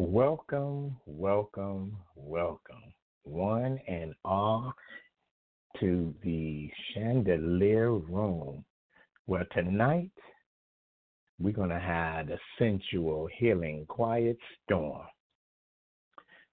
Welcome, 0.00 0.96
welcome, 1.06 1.96
welcome, 2.14 2.94
one 3.24 3.80
and 3.88 4.14
all, 4.24 4.72
to 5.80 6.14
the 6.22 6.70
Chandelier 6.94 7.90
Room, 7.90 8.64
where 9.26 9.44
tonight 9.50 10.12
we're 11.40 11.52
going 11.52 11.70
to 11.70 11.80
have 11.80 12.28
the 12.28 12.38
sensual, 12.60 13.28
healing, 13.40 13.86
quiet 13.88 14.38
storm. 14.62 15.02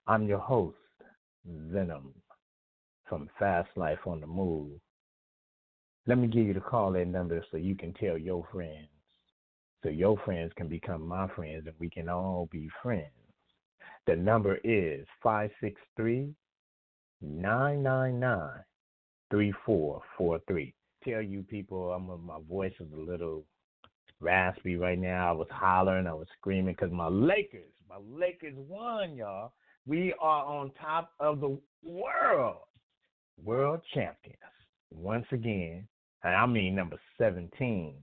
I'm 0.08 0.28
your 0.28 0.40
host, 0.40 0.78
Venom, 1.46 2.16
from 3.08 3.30
Fast 3.38 3.70
Life 3.76 4.08
on 4.08 4.22
the 4.22 4.28
Move. 4.28 4.72
Let 6.08 6.18
me 6.18 6.26
give 6.26 6.48
you 6.48 6.56
the 6.56 6.62
call 6.62 6.96
in 6.96 7.12
number 7.12 7.46
so 7.52 7.58
you 7.58 7.76
can 7.76 7.94
tell 7.94 8.18
your 8.18 8.44
friends, 8.52 8.88
so 9.84 9.90
your 9.90 10.18
friends 10.26 10.52
can 10.58 10.68
become 10.68 11.08
my 11.08 11.28
friends 11.36 11.68
and 11.68 11.76
we 11.80 11.92
can 11.92 12.10
all 12.10 12.50
be 12.52 12.68
friends. 12.82 13.12
The 14.08 14.16
number 14.16 14.58
is 14.64 15.06
563 15.24 16.34
999 17.22 18.50
3443. 19.32 20.74
Tell 21.04 21.22
you 21.22 21.44
people, 21.44 21.92
I'm 21.92 22.26
my 22.26 22.40
voice 22.48 22.74
is 22.80 22.92
a 22.94 23.00
little 23.00 23.44
raspy 24.20 24.76
right 24.76 25.00
now. 25.00 25.30
I 25.30 25.32
was 25.32 25.48
hollering, 25.50 26.08
I 26.08 26.14
was 26.14 26.28
screaming 26.38 26.76
because 26.76 26.92
my 26.92 27.08
Lakers, 27.08 27.72
my 27.90 27.98
Lakers 27.98 28.56
won, 28.56 29.16
y'all. 29.16 29.54
We 29.88 30.14
are 30.20 30.46
on 30.46 30.72
top 30.82 31.12
of 31.20 31.40
the 31.40 31.58
world, 31.84 32.58
world 33.44 33.82
champions 33.94 34.40
once 34.92 35.26
again, 35.32 35.88
and 36.24 36.36
I 36.36 36.46
mean 36.46 36.76
number 36.76 36.98
17, 37.18 37.96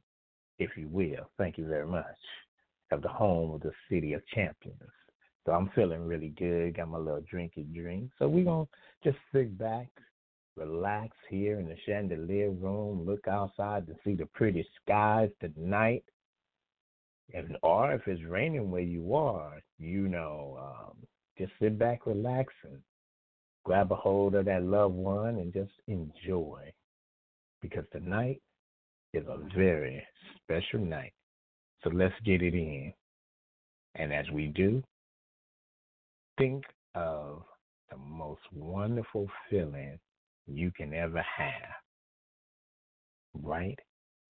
if 0.58 0.70
you 0.76 0.88
will. 0.88 1.28
Thank 1.38 1.58
you 1.58 1.66
very 1.66 1.86
much. 1.86 2.04
Of 2.90 3.02
the 3.02 3.08
home 3.08 3.52
of 3.52 3.62
the 3.62 3.72
city 3.88 4.12
of 4.12 4.22
champions. 4.34 4.78
So 5.44 5.52
I'm 5.52 5.70
feeling 5.74 6.06
really 6.06 6.28
good. 6.38 6.76
Got 6.76 6.88
my 6.88 6.98
little 6.98 7.24
drinky 7.32 7.72
drink. 7.74 8.10
So 8.18 8.28
we're 8.28 8.44
going 8.44 8.66
to 8.66 9.10
just 9.10 9.20
sit 9.32 9.58
back, 9.58 9.88
relax 10.56 11.16
here 11.28 11.58
in 11.58 11.66
the 11.66 11.76
chandelier 11.84 12.50
room, 12.50 13.04
look 13.04 13.26
outside 13.26 13.86
to 13.86 13.94
see 14.04 14.14
the 14.14 14.26
pretty 14.26 14.66
skies 14.82 15.30
tonight. 15.40 16.04
And, 17.34 17.56
or 17.62 17.92
if 17.92 18.06
it's 18.06 18.22
raining 18.24 18.70
where 18.70 18.82
you 18.82 19.14
are, 19.14 19.60
you 19.78 20.06
know, 20.08 20.58
um, 20.60 20.96
just 21.38 21.52
sit 21.60 21.78
back, 21.78 22.06
relax, 22.06 22.52
and 22.64 22.78
grab 23.64 23.90
a 23.90 23.96
hold 23.96 24.34
of 24.34 24.44
that 24.44 24.62
loved 24.62 24.94
one 24.94 25.36
and 25.36 25.52
just 25.52 25.72
enjoy. 25.88 26.70
Because 27.60 27.84
tonight 27.92 28.40
is 29.12 29.24
a 29.28 29.38
very 29.56 30.04
special 30.42 30.80
night. 30.80 31.12
So 31.82 31.90
let's 31.90 32.14
get 32.24 32.42
it 32.42 32.54
in. 32.54 32.92
And 33.94 34.12
as 34.12 34.28
we 34.30 34.46
do, 34.48 34.82
think 36.42 36.64
of 36.96 37.42
the 37.90 37.96
most 37.96 38.40
wonderful 38.52 39.28
feeling 39.48 39.98
you 40.48 40.72
can 40.72 40.92
ever 40.92 41.22
have 41.22 41.70
right 43.34 43.78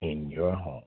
in 0.03 0.31
your 0.31 0.55
home. 0.55 0.83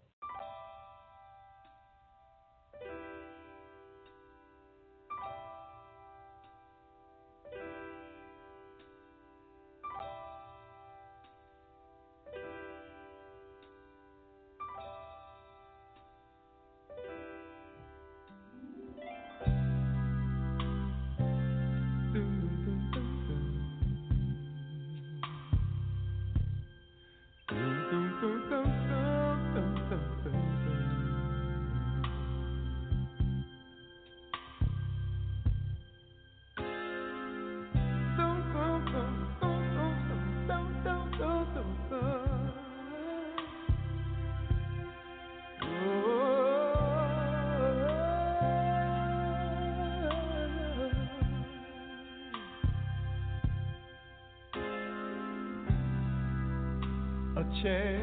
Chair 57.65 57.94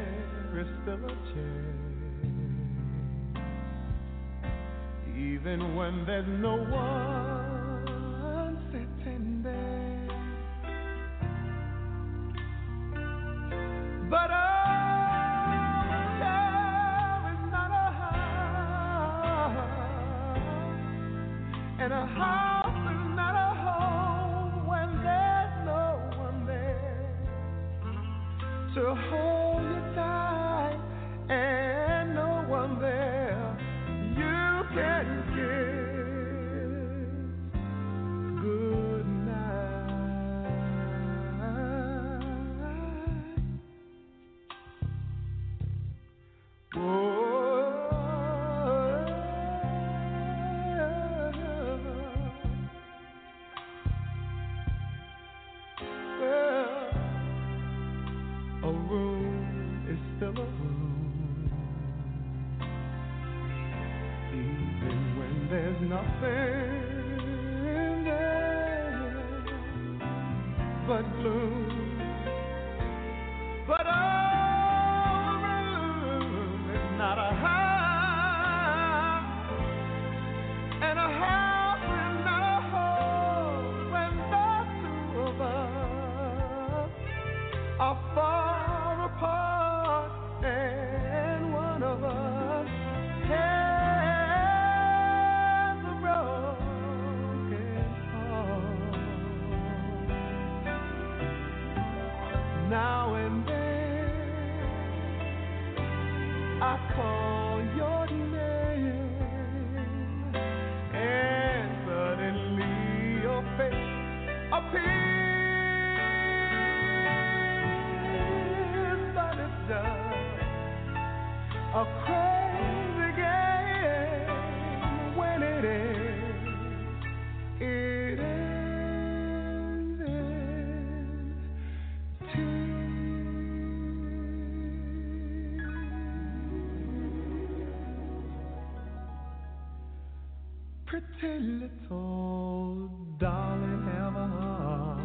Pretty 140.92 141.38
little 141.38 142.90
darling, 143.18 143.82
have 143.94 144.14
a 144.14 144.26
heart. 144.28 145.00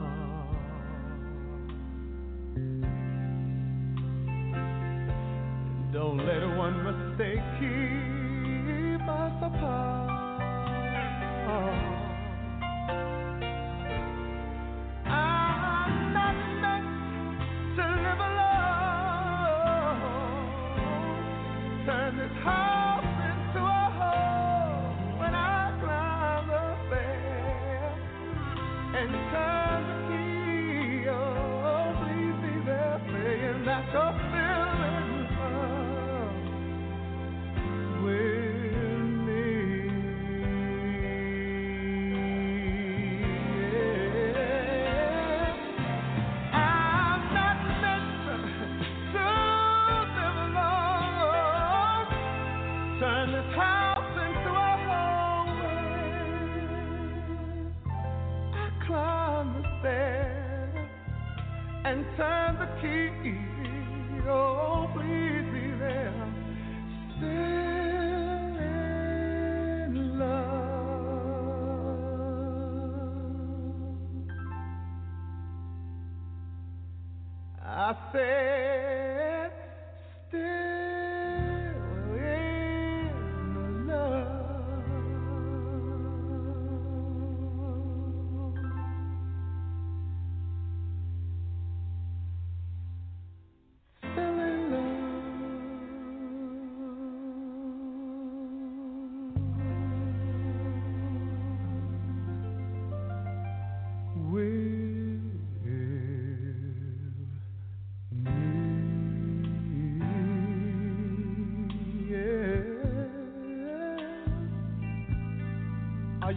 Don't 5.94 6.18
let 6.26 6.44
one 6.58 6.84
mistake 6.84 7.62
you. 7.62 7.87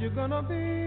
you 0.00 0.08
gonna 0.08 0.42
be? 0.42 0.79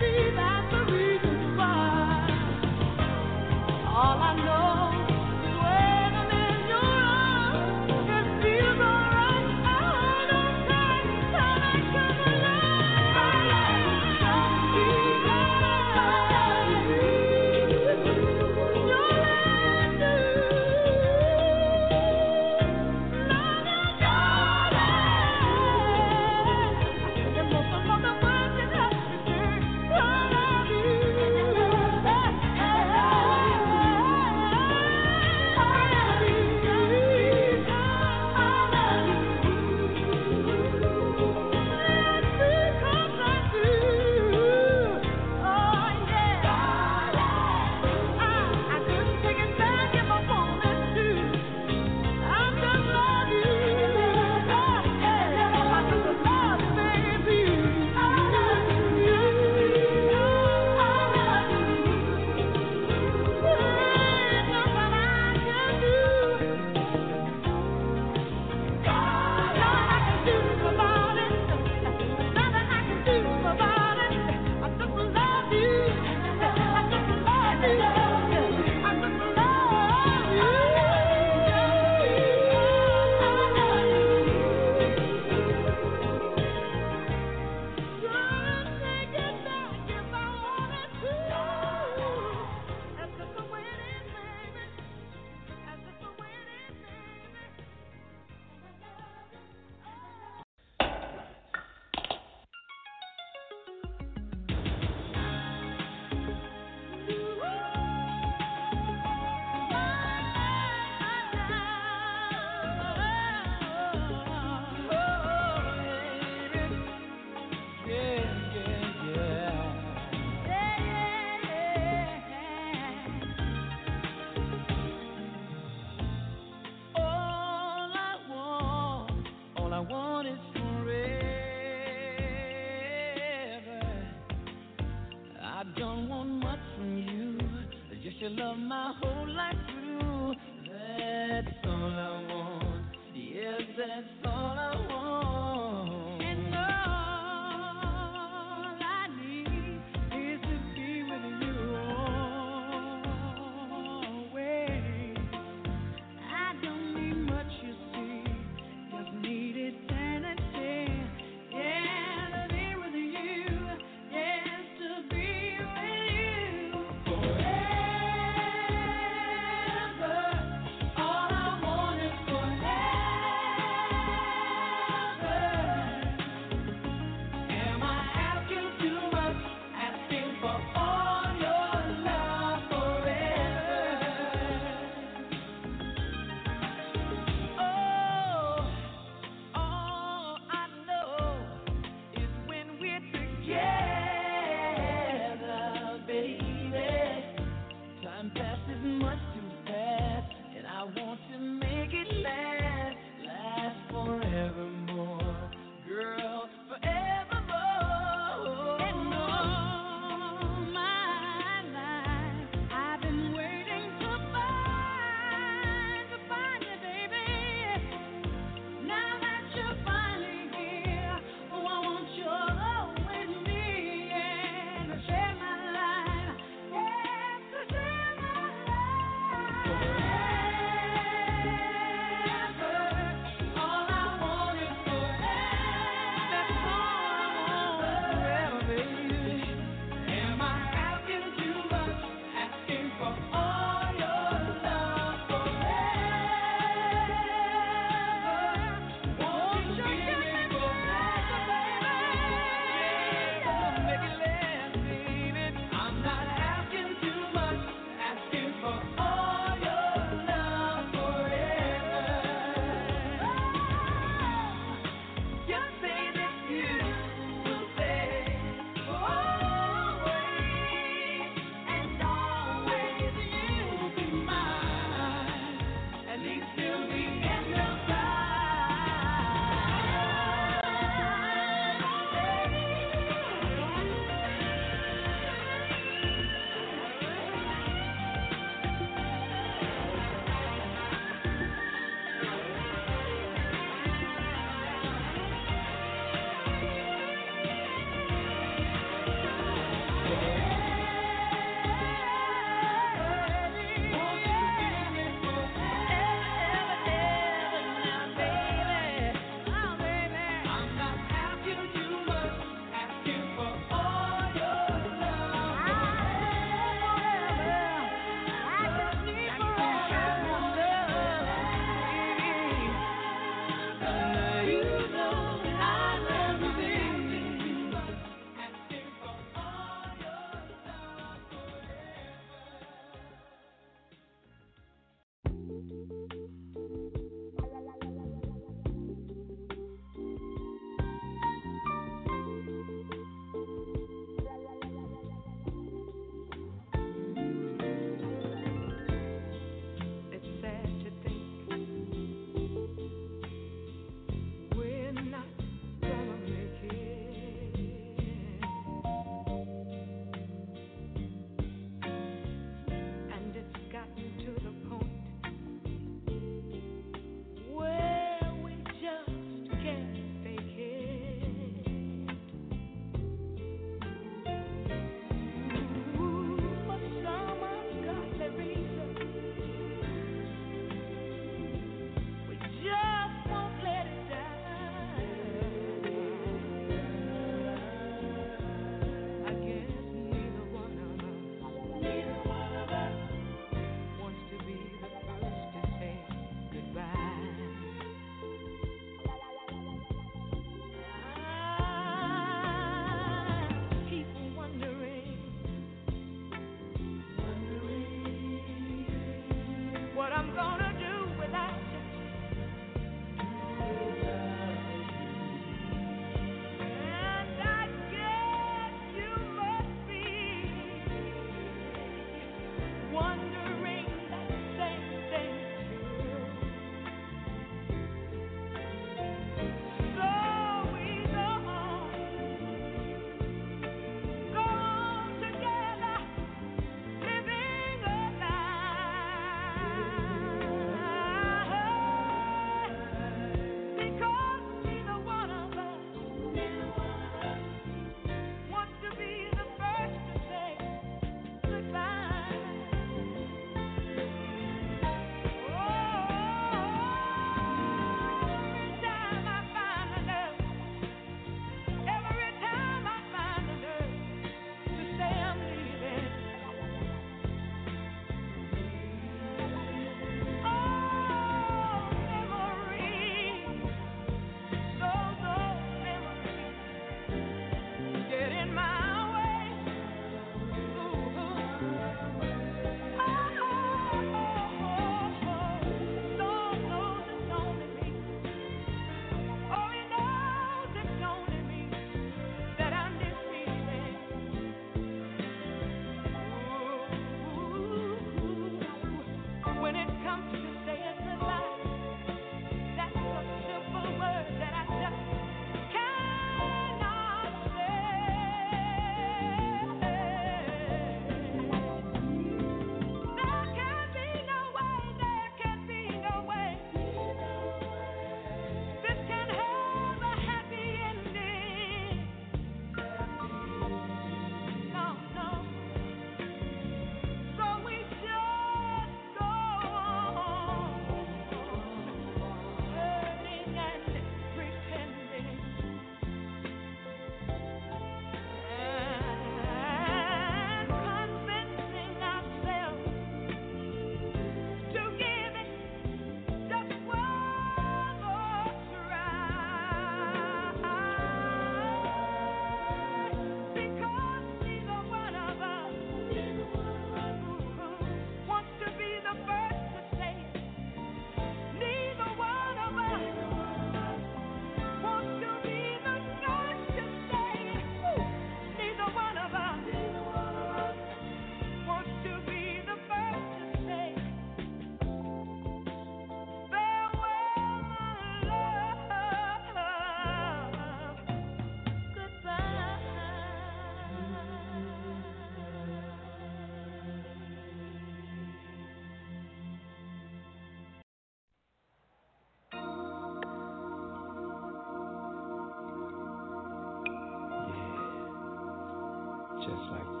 Whoa. 599.47 600.00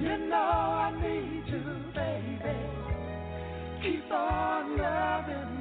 You 0.00 0.16
know 0.16 0.36
I 0.36 0.92
need 1.02 1.44
you, 1.46 1.62
baby. 1.94 2.56
Keep 3.82 4.10
on 4.10 4.78
loving 4.78 5.54
me. 5.54 5.59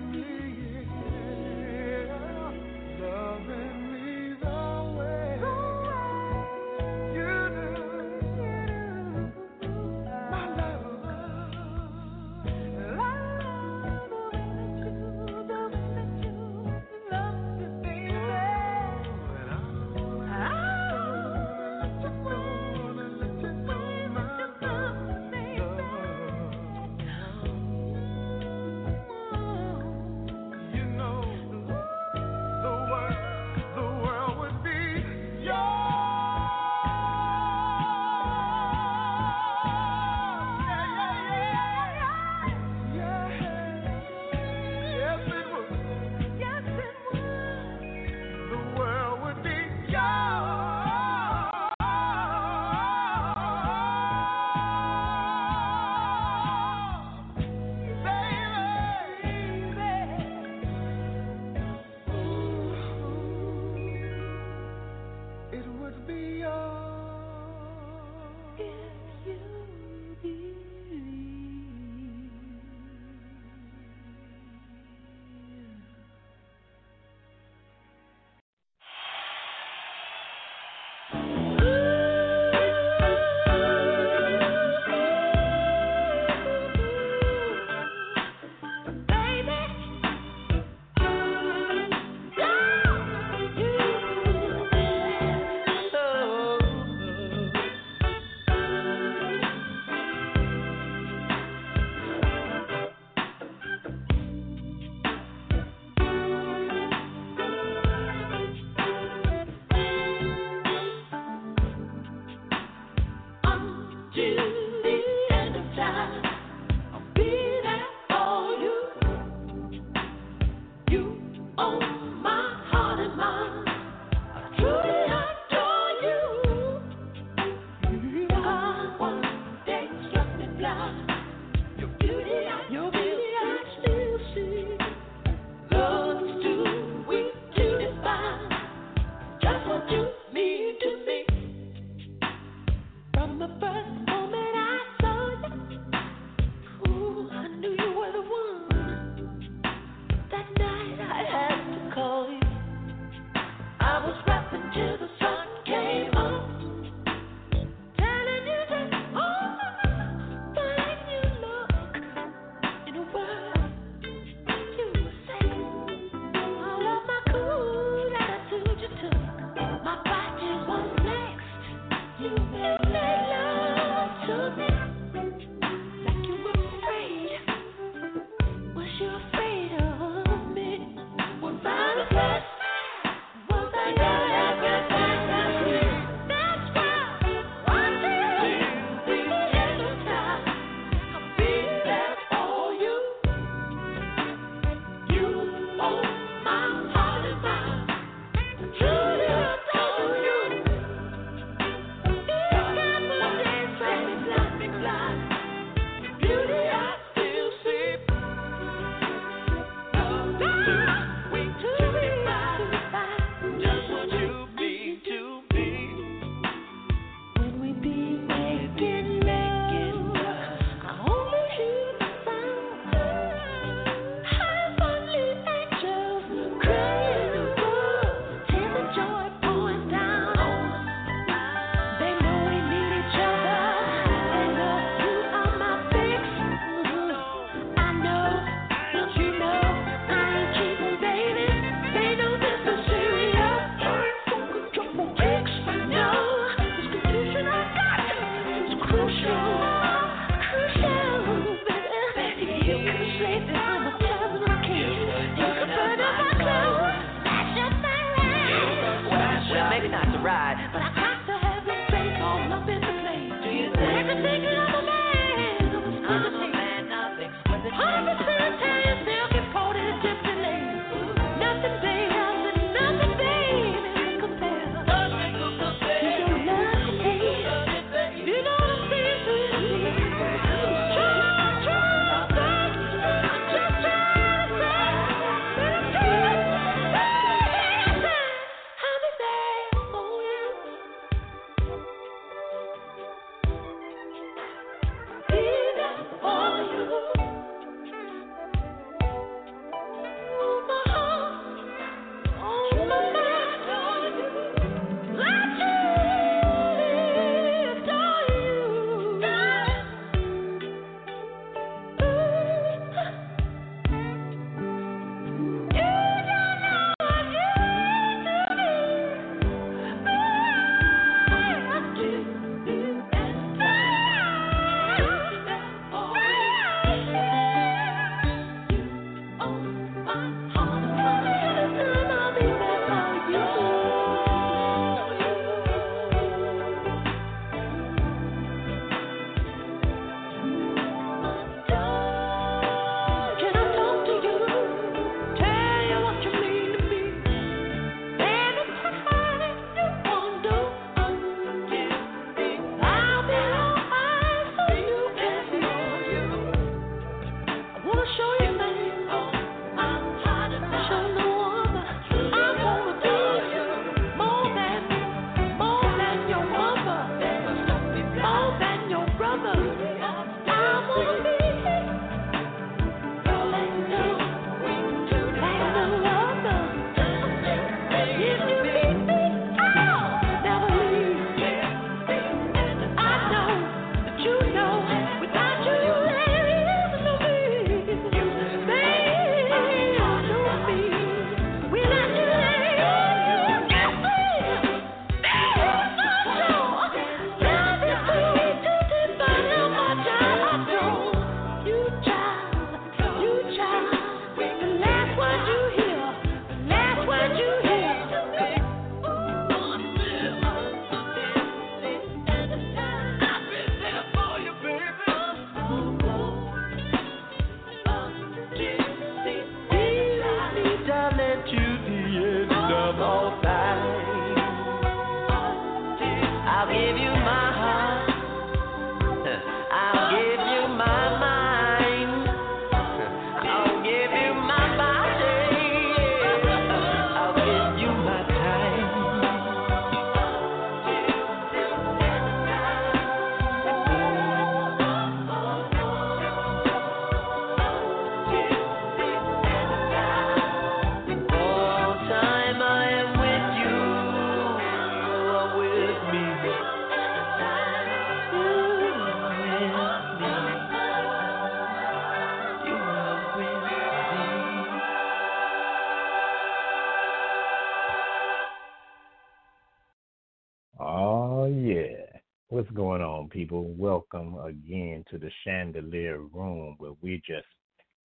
the 475.19 475.31
chandelier 475.43 476.19
room 476.19 476.75
where 476.77 476.93
we 477.01 477.21
just 477.25 477.47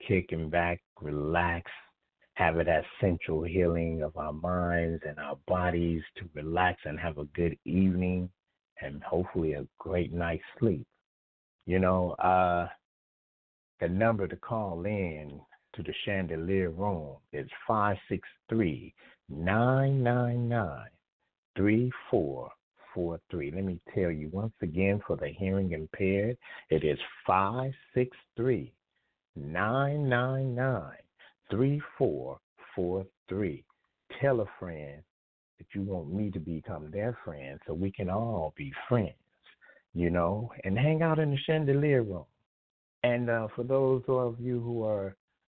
kicking 0.07 0.51
back, 0.51 0.81
relax, 1.01 1.71
having 2.35 2.67
that 2.67 2.85
sensual 3.01 3.45
healing 3.45 4.03
of 4.03 4.17
our 4.17 4.33
minds 4.33 5.03
and 5.07 5.19
our 5.19 5.37
bodies 5.47 6.03
to 6.17 6.29
relax 6.35 6.81
and 6.85 6.99
have 6.99 7.19
a 7.19 7.25
good 7.27 7.57
evening 7.65 8.29
and 8.83 9.03
hopefully 9.03 9.53
a 9.53 9.67
great 9.79 10.13
night's 10.13 10.43
sleep. 10.59 10.87
You 11.67 11.79
know, 11.79 12.13
uh, 12.13 12.69
the 13.81 13.89
number 13.89 14.27
to 14.27 14.37
call 14.37 14.85
in 14.85 15.41
to 15.75 15.83
the 15.83 15.95
chandelier 16.05 16.71
room 16.71 17.17
is 17.33 17.49
563 17.67 18.95
999 19.29 20.85
3400 21.57 22.51
four 22.95 23.21
three. 23.31 23.51
Let 23.51 23.65
me 23.65 23.81
tell 23.95 24.11
you 24.11 24.31
once 24.33 24.55
again 24.63 25.03
for 25.07 25.17
the 25.17 25.29
hearing 25.29 25.73
impaired, 25.73 26.39
it 26.71 26.85
is 26.85 26.99
five 27.27 27.73
six 27.95 28.17
three 28.37 28.73
nine 29.37 30.09
nine 30.09 30.55
nine 30.55 30.97
three 31.51 31.83
four 31.99 32.39
four 32.75 33.05
three. 33.29 33.65
Tell 34.21 34.41
a 34.41 34.47
friend 34.59 35.03
that 35.59 35.67
you 35.75 35.83
want 35.83 36.13
me 36.13 36.31
to 36.31 36.39
become 36.39 36.91
their 36.91 37.19
friend 37.25 37.59
so 37.67 37.75
we 37.75 37.91
can 37.91 38.09
all 38.09 38.55
be 38.57 38.73
friends, 38.89 39.15
you 39.95 40.11
know, 40.11 40.51
and 40.65 40.79
hang 40.79 41.03
out 41.03 41.19
in 41.19 41.31
the 41.31 41.39
chandelier 41.47 42.03
room. 42.03 42.25
And 43.03 43.29
uh, 43.29 43.49
for 43.55 43.65
those 43.65 44.03
of 44.09 44.37
you 44.41 44.61
who 44.61 44.85
are 44.85 45.17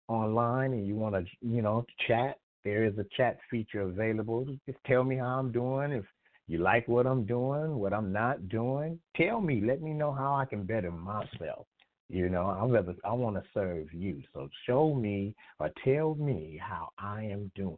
online 0.07 0.73
and 0.73 0.87
you 0.87 0.95
want 0.95 1.15
to, 1.15 1.25
you 1.41 1.61
know, 1.61 1.85
chat, 2.07 2.37
there 2.63 2.83
is 2.83 2.97
a 2.97 3.05
chat 3.15 3.37
feature 3.51 3.81
available. 3.81 4.45
Just 4.65 4.79
tell 4.85 5.03
me 5.03 5.17
how 5.17 5.39
I'm 5.39 5.51
doing. 5.51 5.91
If 5.91 6.05
you 6.47 6.59
like 6.59 6.87
what 6.87 7.07
I'm 7.07 7.25
doing, 7.25 7.75
what 7.77 7.93
I'm 7.93 8.11
not 8.11 8.49
doing, 8.49 8.99
tell 9.15 9.41
me. 9.41 9.61
Let 9.61 9.81
me 9.81 9.93
know 9.93 10.11
how 10.11 10.35
I 10.35 10.45
can 10.45 10.63
better 10.63 10.91
myself. 10.91 11.65
You 12.07 12.29
know, 12.29 12.45
I 12.45 12.63
rather 12.65 12.93
I 13.03 13.13
want 13.13 13.35
to 13.35 13.43
serve 13.53 13.91
you. 13.91 14.21
So 14.33 14.47
show 14.67 14.93
me 14.93 15.35
or 15.59 15.71
tell 15.83 16.13
me 16.15 16.59
how 16.61 16.89
I 16.99 17.23
am 17.23 17.51
doing. 17.55 17.77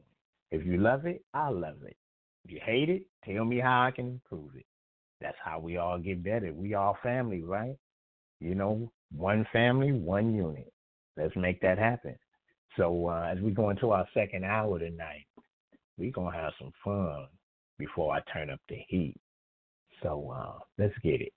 If 0.52 0.66
you 0.66 0.78
love 0.78 1.06
it, 1.06 1.24
I 1.34 1.50
love 1.50 1.84
it. 1.86 1.96
If 2.44 2.52
you 2.52 2.60
hate 2.64 2.90
it, 2.90 3.04
tell 3.24 3.46
me 3.46 3.60
how 3.60 3.84
I 3.84 3.92
can 3.92 4.08
improve 4.08 4.56
it. 4.56 4.66
That's 5.22 5.38
how 5.44 5.60
we 5.60 5.78
all 5.78 5.98
get 5.98 6.24
better. 6.24 6.54
We 6.54 6.74
all 6.74 6.98
family, 7.02 7.44
right? 7.44 7.78
You 8.40 8.54
know, 8.54 8.92
one 9.16 9.48
family, 9.52 9.94
one 9.94 10.36
unit. 10.36 10.72
Let's 11.16 11.36
make 11.36 11.62
that 11.62 11.78
happen. 11.78 12.16
So 12.76 13.08
uh, 13.08 13.30
as 13.32 13.40
we 13.40 13.52
go 13.52 13.70
into 13.70 13.92
our 13.92 14.08
second 14.14 14.44
hour 14.46 14.78
tonight, 14.78 15.26
we're 15.98 16.12
gonna 16.12 16.36
have 16.36 16.54
some 16.60 16.72
fun 16.84 17.28
before 17.78 18.14
I 18.14 18.20
turn 18.32 18.50
up 18.50 18.60
the 18.70 18.78
heat. 18.88 19.16
So 20.04 20.34
uh, 20.36 20.60
let's 20.78 20.94
get 21.04 21.22
it. 21.22 21.34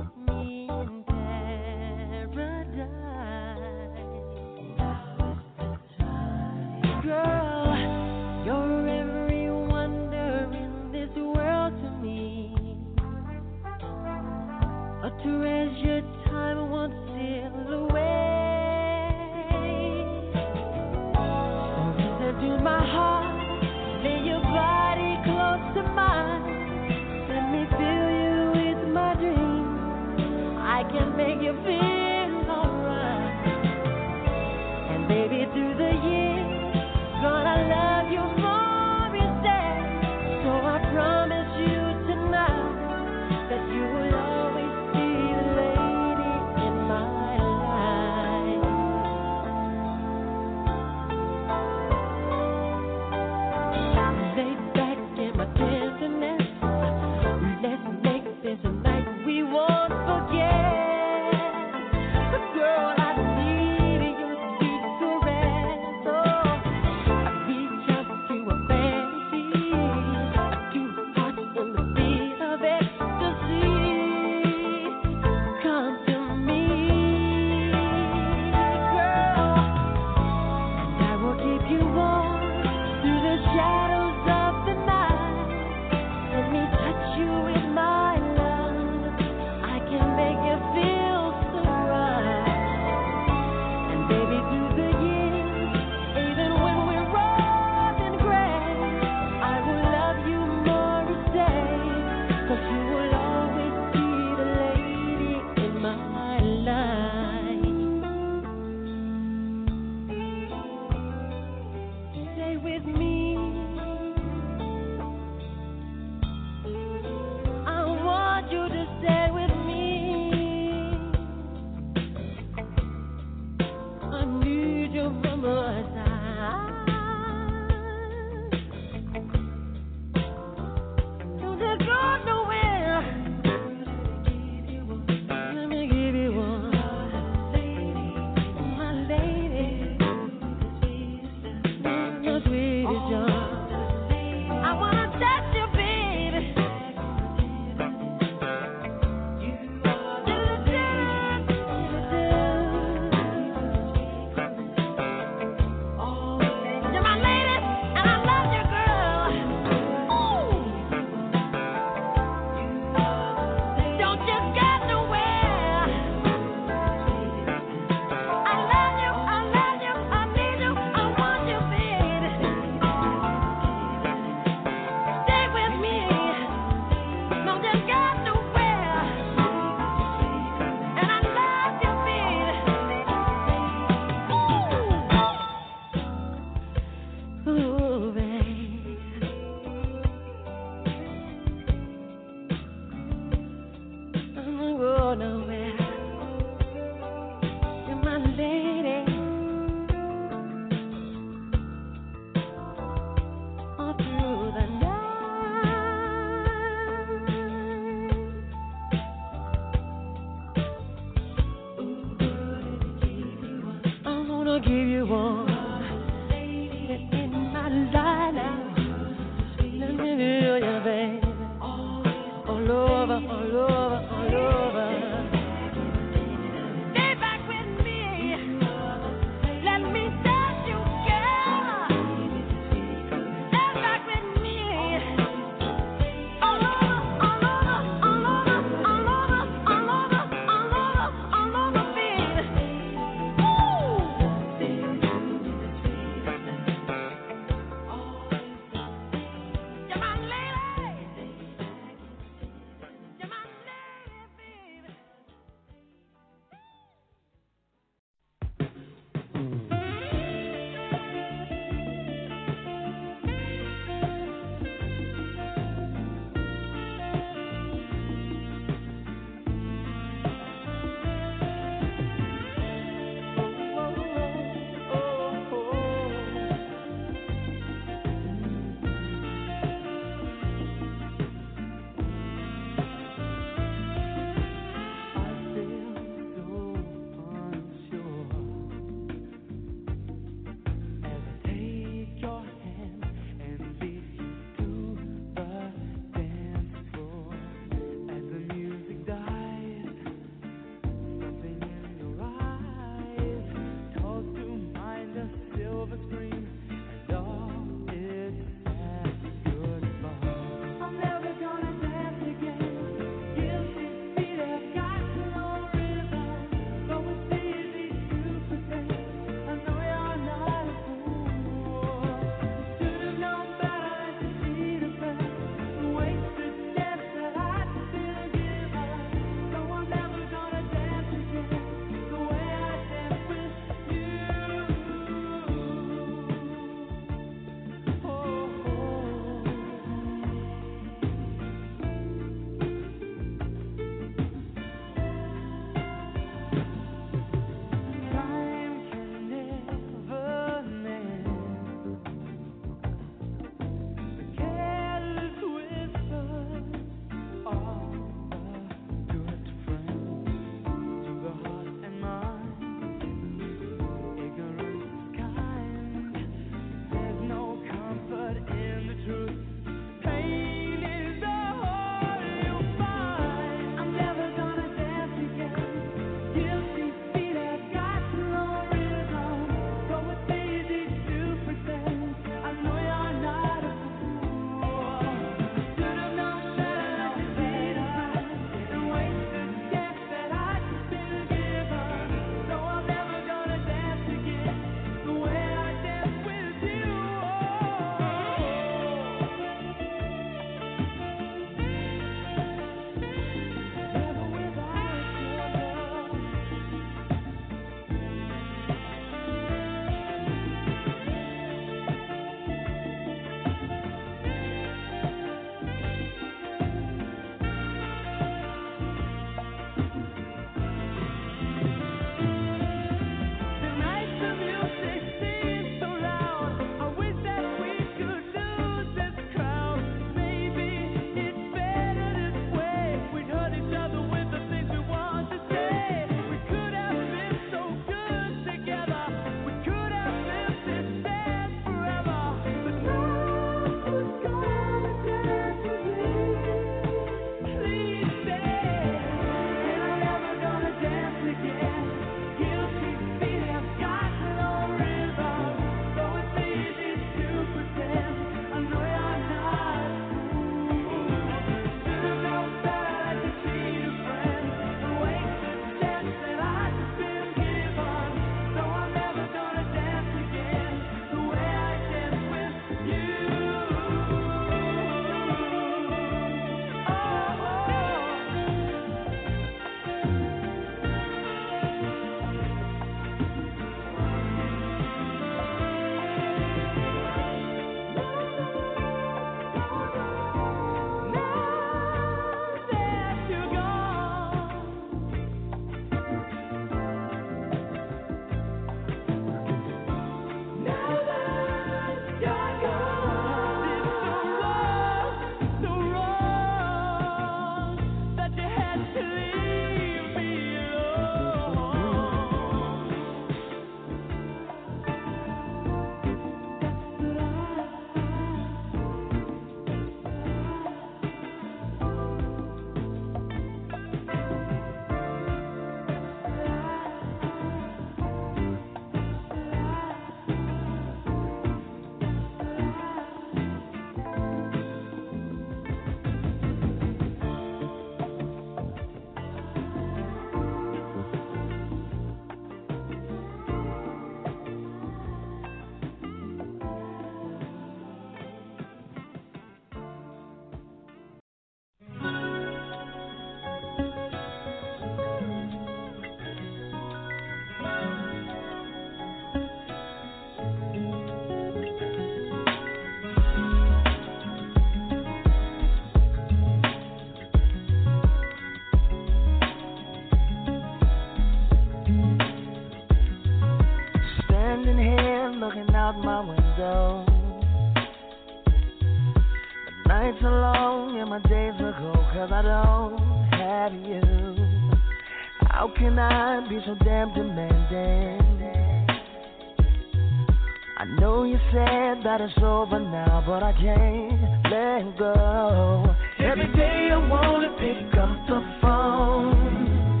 It's 592.28 592.38
over 592.42 592.80
now, 592.80 593.22
but 593.24 593.42
I 593.42 593.52
can't 593.52 594.42
let 594.50 594.98
go. 594.98 595.94
Every 596.18 596.48
day 596.56 596.90
I 596.92 596.96
wanna 597.08 597.50
pick 597.58 597.94
up 597.98 598.26
the 598.26 598.40
phone 598.60 600.00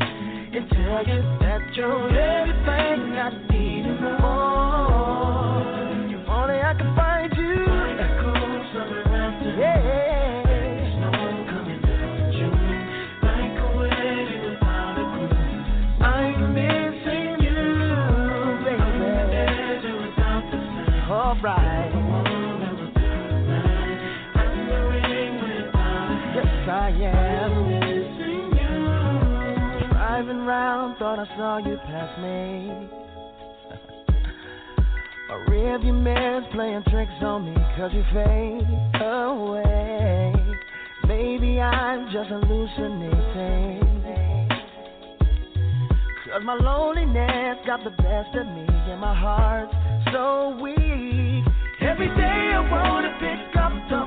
and 0.52 0.68
tell 0.70 1.06
you 1.06 1.22
that 1.40 1.60
you're 1.76 2.18
everything 2.18 2.75
thought 31.06 31.20
I 31.20 31.28
saw 31.36 31.58
you 31.58 31.76
pass 31.86 32.18
me. 32.18 32.88
A 35.30 35.34
rearview 35.48 35.94
mirror's 36.02 36.44
playing 36.52 36.82
tricks 36.90 37.22
on 37.22 37.44
me 37.44 37.54
cause 37.76 37.92
you 37.94 38.02
fade 38.12 38.66
away. 39.00 40.34
Maybe 41.06 41.60
I'm 41.60 42.06
just 42.06 42.28
hallucinating. 42.28 44.48
Cause 46.24 46.42
my 46.42 46.54
loneliness 46.54 47.58
got 47.64 47.84
the 47.84 47.90
best 47.90 48.34
of 48.34 48.48
me 48.48 48.66
and 48.66 49.00
my 49.00 49.14
heart's 49.14 49.72
so 50.12 50.58
weak. 50.60 51.44
Every 51.82 52.08
day 52.08 52.50
I 52.52 52.68
wanna 52.68 53.16
pick 53.20 53.54
up 53.62 53.70
the 53.88 54.05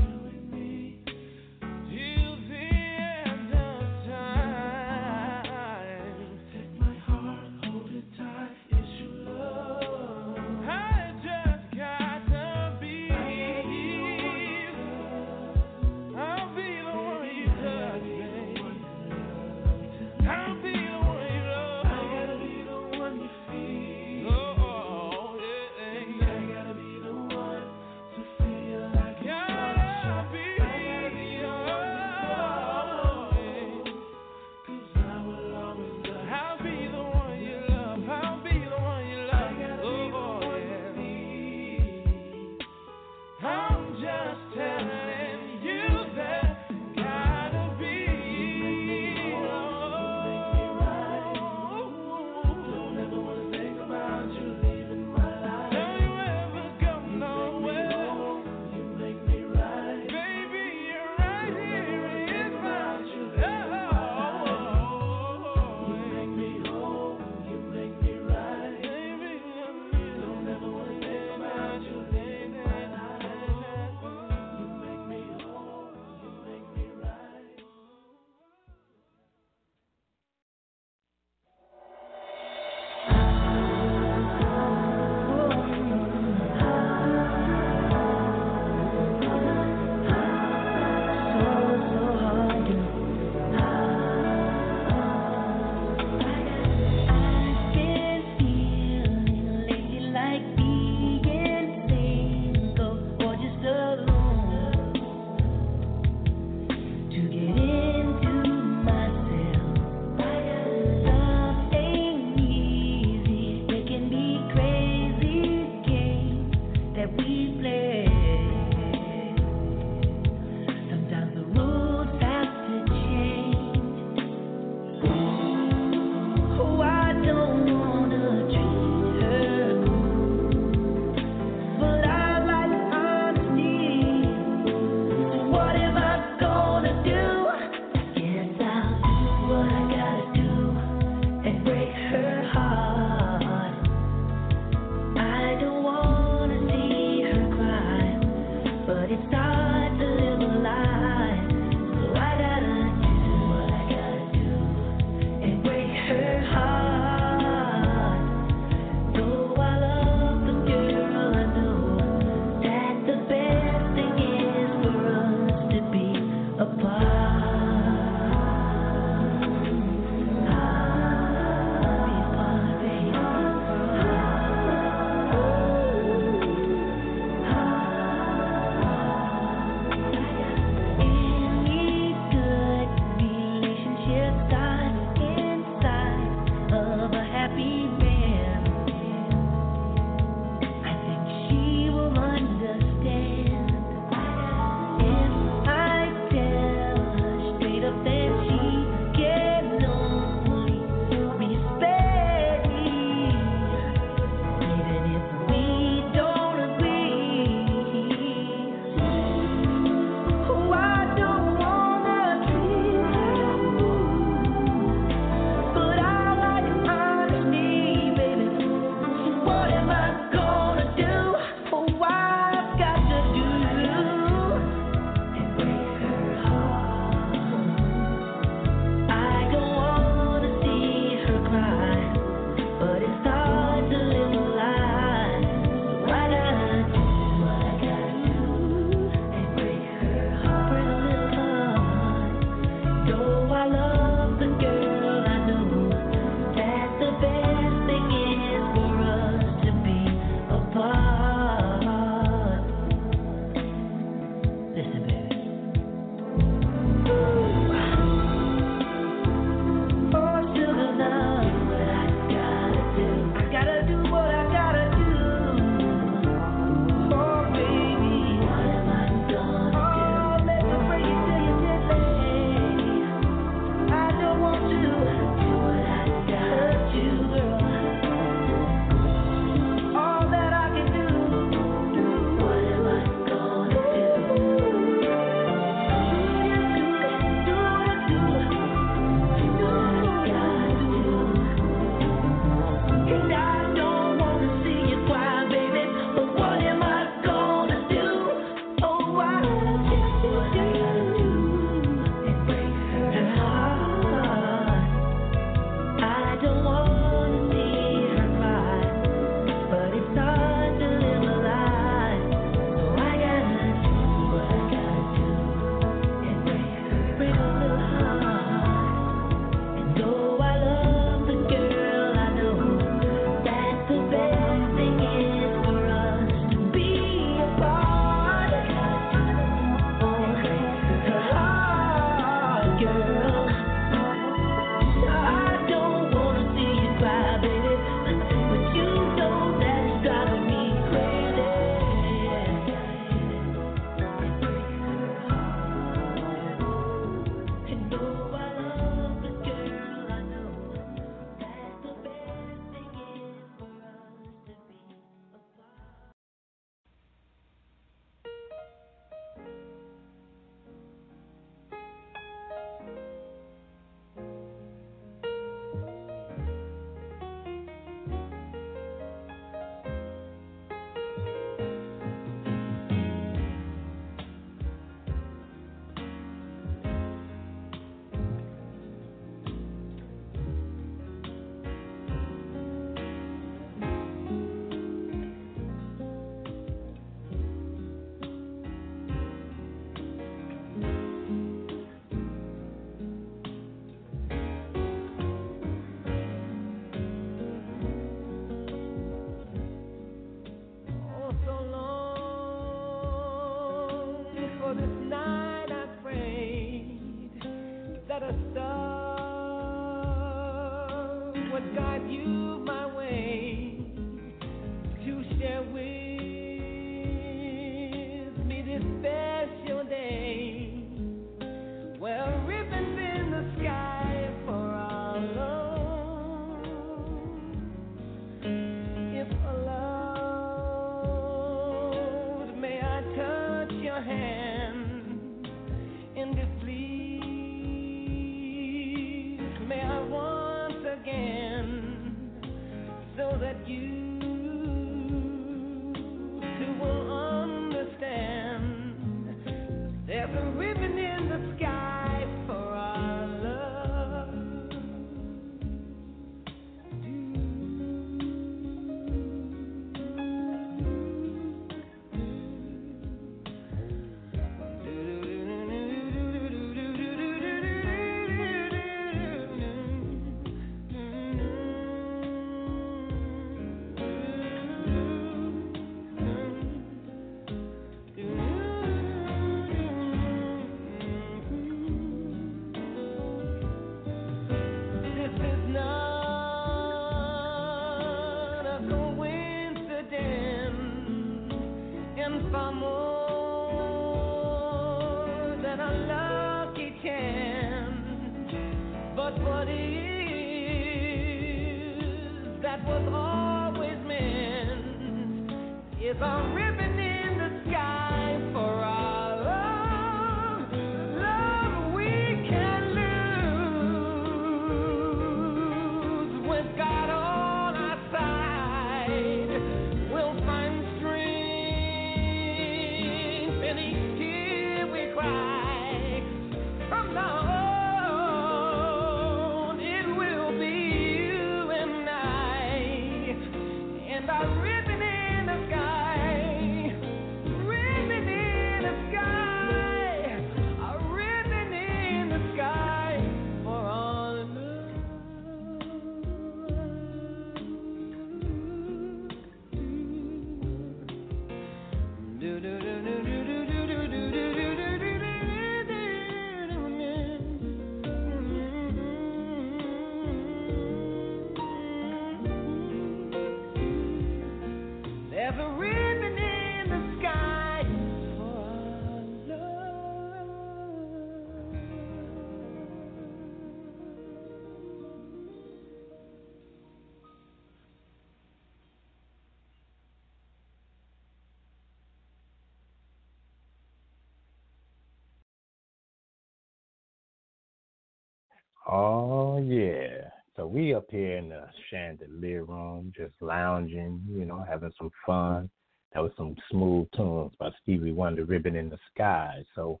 chandelier 592.30 592.64
room, 592.64 593.12
just 593.16 593.34
lounging, 593.40 594.22
you 594.28 594.44
know, 594.44 594.64
having 594.68 594.92
some 594.98 595.10
fun. 595.26 595.70
That 596.12 596.22
was 596.22 596.32
some 596.36 596.56
smooth 596.70 597.06
tunes 597.16 597.52
by 597.58 597.70
Stevie 597.82 598.12
Wonder, 598.12 598.44
"Ribbon 598.44 598.76
in 598.76 598.90
the 598.90 598.98
Sky." 599.14 599.64
So 599.74 600.00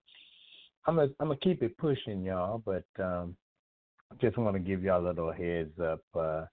I'm 0.86 0.96
gonna 0.96 1.12
I'm 1.20 1.28
gonna 1.28 1.36
keep 1.36 1.62
it 1.62 1.76
pushing, 1.78 2.22
y'all, 2.24 2.62
but 2.64 2.84
um, 2.98 3.36
just 4.20 4.36
want 4.36 4.56
to 4.56 4.60
give 4.60 4.82
y'all 4.82 5.04
a 5.04 5.08
little 5.08 5.32
heads 5.32 5.78
up. 5.78 6.02
Uh, 6.14 6.46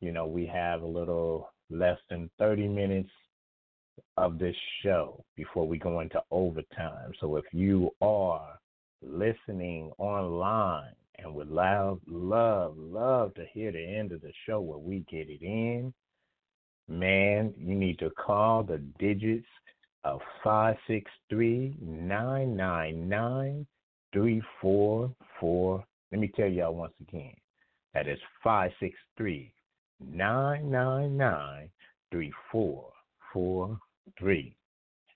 you 0.00 0.12
know, 0.12 0.26
we 0.26 0.46
have 0.46 0.82
a 0.82 0.86
little 0.86 1.50
less 1.70 1.98
than 2.08 2.30
30 2.38 2.68
minutes 2.68 3.10
of 4.16 4.38
this 4.38 4.56
show 4.82 5.22
before 5.36 5.66
we 5.66 5.76
go 5.78 6.00
into 6.00 6.22
overtime. 6.30 7.12
So 7.20 7.36
if 7.36 7.44
you 7.52 7.90
are 8.00 8.58
listening 9.02 9.90
online 9.98 10.94
and 11.22 11.34
would 11.34 11.50
love, 11.50 12.00
love, 12.06 12.76
love 12.76 13.34
to 13.34 13.44
hear 13.52 13.72
the 13.72 13.84
end 13.84 14.12
of 14.12 14.20
the 14.20 14.32
show 14.46 14.60
where 14.60 14.78
we 14.78 15.04
get 15.10 15.28
it 15.28 15.42
in, 15.42 15.92
man, 16.88 17.52
you 17.58 17.74
need 17.74 17.98
to 17.98 18.10
call 18.10 18.62
the 18.62 18.78
digits 18.98 19.46
of 20.04 20.20
563 20.42 21.76
999 21.80 23.66
3444. 24.12 25.84
Let 26.12 26.20
me 26.20 26.30
tell 26.34 26.48
y'all 26.48 26.74
once 26.74 26.94
again. 27.00 27.34
That 27.94 28.08
is 28.08 28.18
563 28.42 29.52
999 30.00 31.70
3443. 32.10 34.56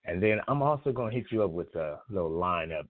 And 0.07 0.23
then 0.23 0.39
I'm 0.49 0.61
also 0.63 0.93
going 0.93 1.11
to 1.11 1.17
hit 1.17 1.27
you 1.31 1.43
up 1.43 1.51
with 1.51 1.75
a 1.75 1.99
little 2.11 2.31
lineup 2.31 2.87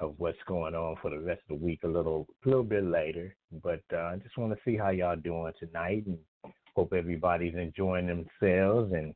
of 0.00 0.14
what's 0.16 0.38
going 0.46 0.74
on 0.74 0.96
for 1.00 1.10
the 1.10 1.18
rest 1.20 1.42
of 1.50 1.58
the 1.58 1.64
week 1.64 1.80
a 1.84 1.88
little 1.88 2.26
a 2.44 2.48
little 2.48 2.64
bit 2.64 2.84
later. 2.84 3.34
But 3.62 3.82
uh, 3.92 3.98
I 3.98 4.16
just 4.22 4.36
want 4.38 4.52
to 4.52 4.58
see 4.64 4.76
how 4.76 4.90
y'all 4.90 5.16
doing 5.16 5.52
tonight 5.58 6.06
and 6.06 6.18
hope 6.74 6.92
everybody's 6.92 7.54
enjoying 7.54 8.06
themselves 8.06 8.92
and 8.92 9.14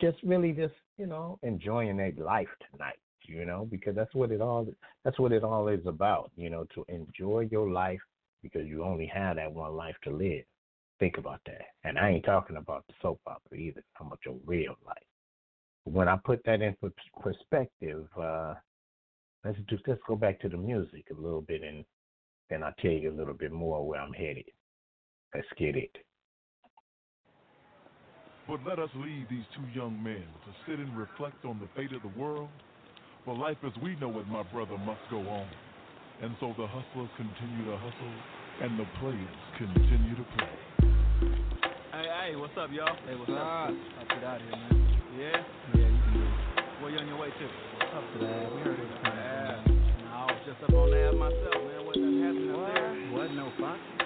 just 0.00 0.18
really 0.22 0.52
just, 0.52 0.74
you 0.98 1.06
know, 1.06 1.38
enjoying 1.42 1.96
their 1.96 2.12
life 2.18 2.48
tonight, 2.70 2.98
you 3.22 3.44
know, 3.44 3.66
because 3.70 3.94
that's 3.94 4.14
what 4.14 4.30
it 4.30 4.40
all 4.40 4.66
that's 5.04 5.18
what 5.18 5.32
it 5.32 5.44
all 5.44 5.68
is 5.68 5.86
about, 5.86 6.30
you 6.36 6.50
know, 6.50 6.66
to 6.74 6.84
enjoy 6.88 7.48
your 7.50 7.70
life 7.70 8.00
because 8.42 8.66
you 8.66 8.82
only 8.82 9.06
have 9.06 9.36
that 9.36 9.52
one 9.52 9.74
life 9.74 9.96
to 10.04 10.10
live. 10.10 10.44
Think 10.98 11.18
about 11.18 11.40
that. 11.46 11.62
And 11.84 11.98
I 11.98 12.10
ain't 12.10 12.24
talking 12.24 12.56
about 12.56 12.84
the 12.88 12.94
soap 13.02 13.20
opera 13.26 13.58
either. 13.58 13.82
I'm 14.00 14.06
about 14.06 14.20
your 14.24 14.36
real 14.46 14.76
life. 14.84 14.96
When 15.84 16.08
I 16.08 16.16
put 16.24 16.42
that 16.46 16.62
in 16.62 16.74
perspective, 17.22 18.06
uh, 18.20 18.54
let's 19.46 19.58
just 19.68 19.82
let's 19.86 20.00
go 20.08 20.16
back 20.16 20.40
to 20.40 20.48
the 20.48 20.56
music 20.56 21.06
a 21.10 21.20
little 21.20 21.40
bit 21.40 21.62
and 21.62 21.84
then 22.50 22.62
I'll 22.62 22.74
tell 22.80 22.90
you 22.90 23.10
a 23.10 23.16
little 23.16 23.34
bit 23.34 23.52
more 23.52 23.86
where 23.86 24.00
I'm 24.00 24.12
headed. 24.12 24.44
Let's 25.34 25.46
get 25.58 25.76
it. 25.76 25.96
But 28.48 28.60
let 28.66 28.78
us 28.78 28.90
leave 28.94 29.28
these 29.28 29.44
two 29.54 29.66
young 29.78 30.00
men 30.02 30.22
to 30.22 30.50
sit 30.66 30.78
and 30.78 30.96
reflect 30.96 31.44
on 31.44 31.58
the 31.58 31.68
fate 31.74 31.92
of 31.92 32.02
the 32.02 32.20
world. 32.20 32.48
For 33.24 33.36
life 33.36 33.56
as 33.66 33.72
we 33.82 33.96
know 33.96 34.16
it, 34.20 34.28
my 34.28 34.44
brother, 34.44 34.78
must 34.78 35.00
go 35.10 35.18
on. 35.18 35.48
And 36.22 36.36
so 36.38 36.54
the 36.56 36.66
hustlers 36.66 37.10
continue 37.16 37.64
to 37.66 37.76
hustle, 37.76 38.14
and 38.62 38.78
the 38.78 38.86
players 39.00 39.36
continue 39.58 40.14
to 40.14 40.24
play. 40.38 40.54
Hey, 41.92 42.06
hey, 42.06 42.36
what's 42.36 42.56
up, 42.56 42.70
y'all? 42.72 42.94
Hey, 43.04 43.16
what's 43.16 43.30
up? 43.30 43.36
Nah. 43.36 43.66
I'll 43.66 44.06
get 44.06 44.24
out 44.24 44.40
of 44.40 44.46
here, 44.46 44.56
man. 44.56 45.00
Yeah? 45.18 45.44
Yeah, 45.74 45.88
you 45.88 46.00
can 46.04 46.14
do 46.14 46.22
it. 46.22 46.82
Where 46.82 46.90
you 46.92 46.98
on 46.98 47.08
your 47.08 47.18
way 47.18 47.28
to? 47.28 47.75
Up 47.96 48.02
to 48.12 48.18
that. 48.18 48.54
We 48.54 48.60
heard 48.60 48.76
everything. 48.76 49.00
Yeah. 49.04 49.56
Nah, 50.04 50.26
I 50.28 50.32
was 50.32 50.40
just 50.44 50.62
up 50.64 50.74
on 50.74 50.90
the 50.90 51.00
app 51.00 51.14
myself, 51.14 51.64
man. 51.64 51.86
Wasn't 51.86 52.04
nothing 52.04 52.20
happening 52.20 52.50
up 52.52 52.60
there. 52.74 52.92
What? 53.16 53.30
No 53.32 53.50
fun? 53.58 54.05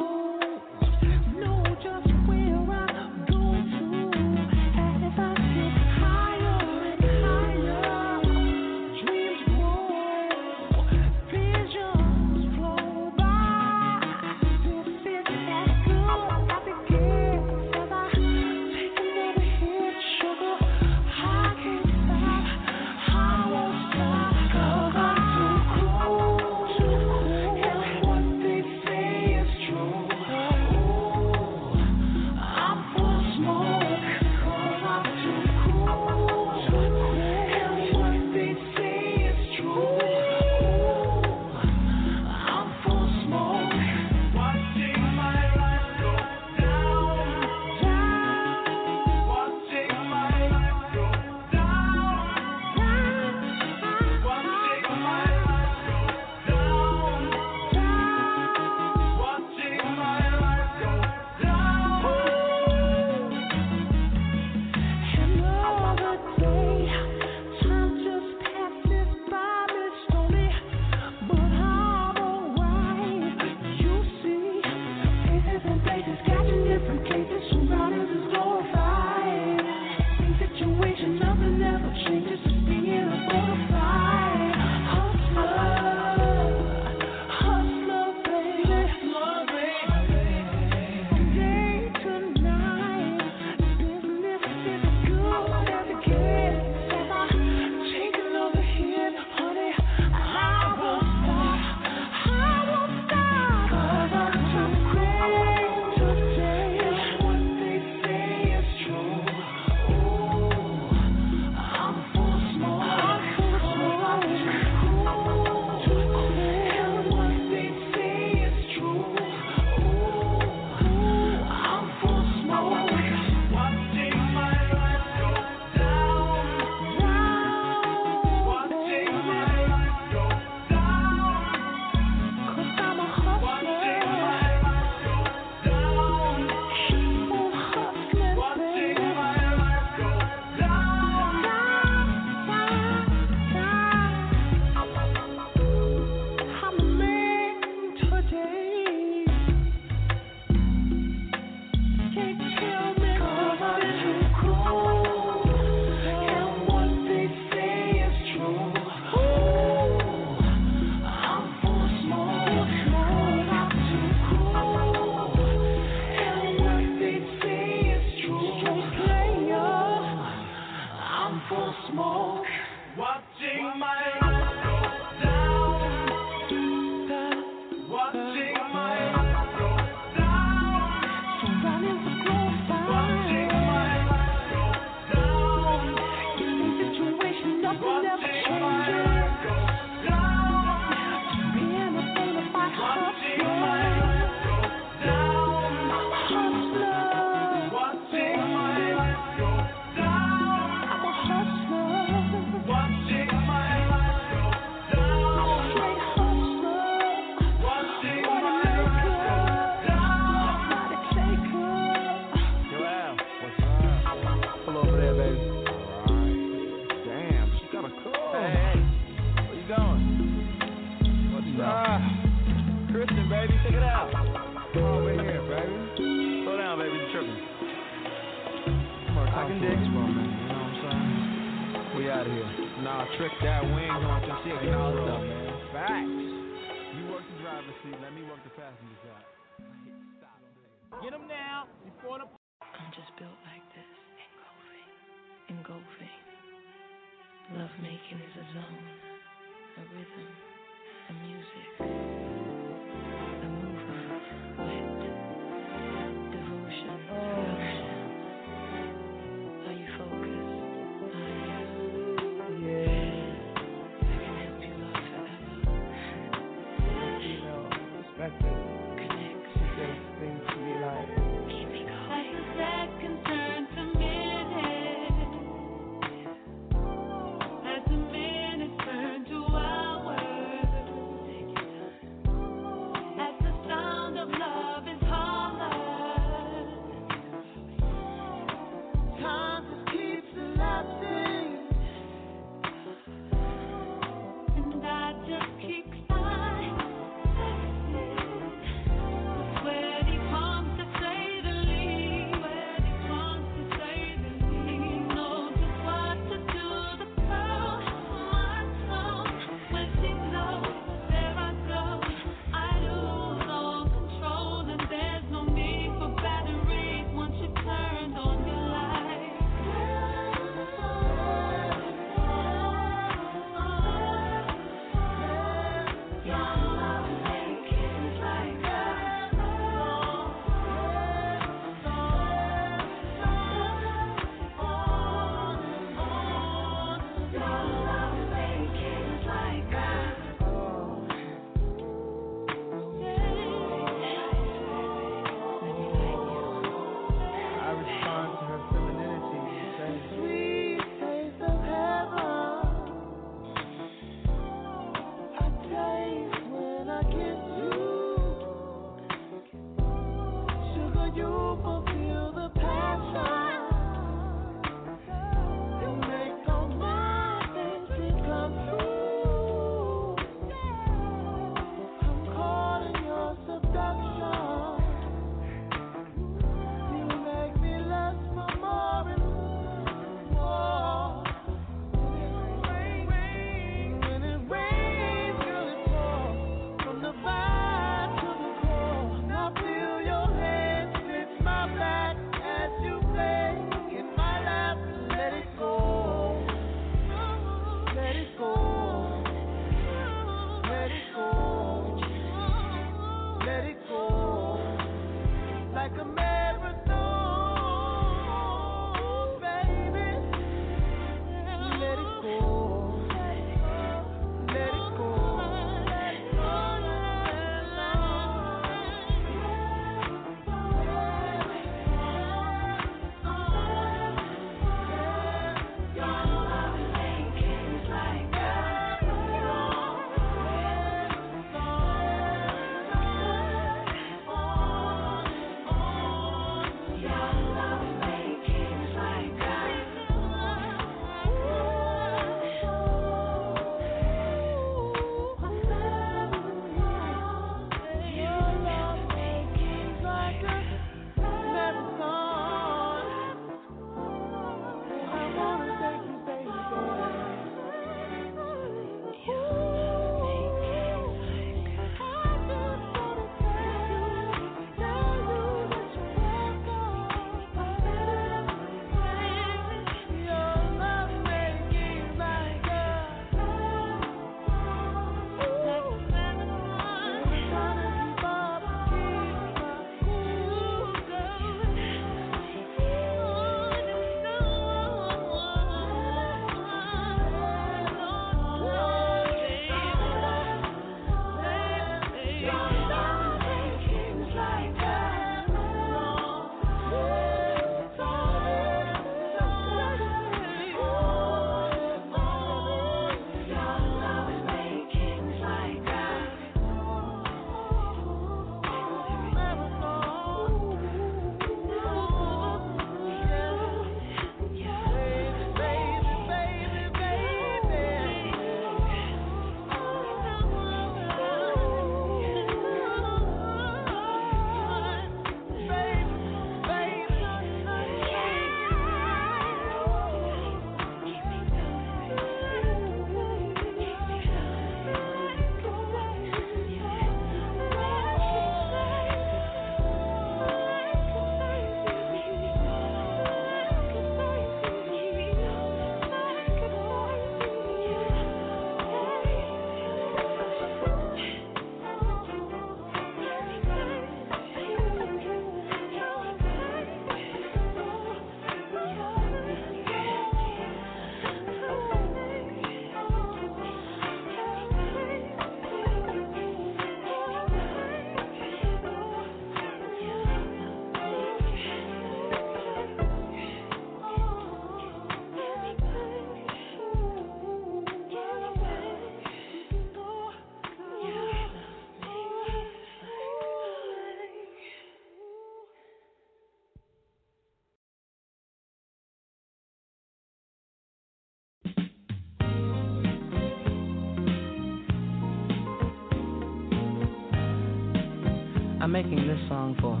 I'm 598.88 598.92
making 598.92 599.28
this 599.28 599.38
song 599.50 599.76
for 599.84 600.00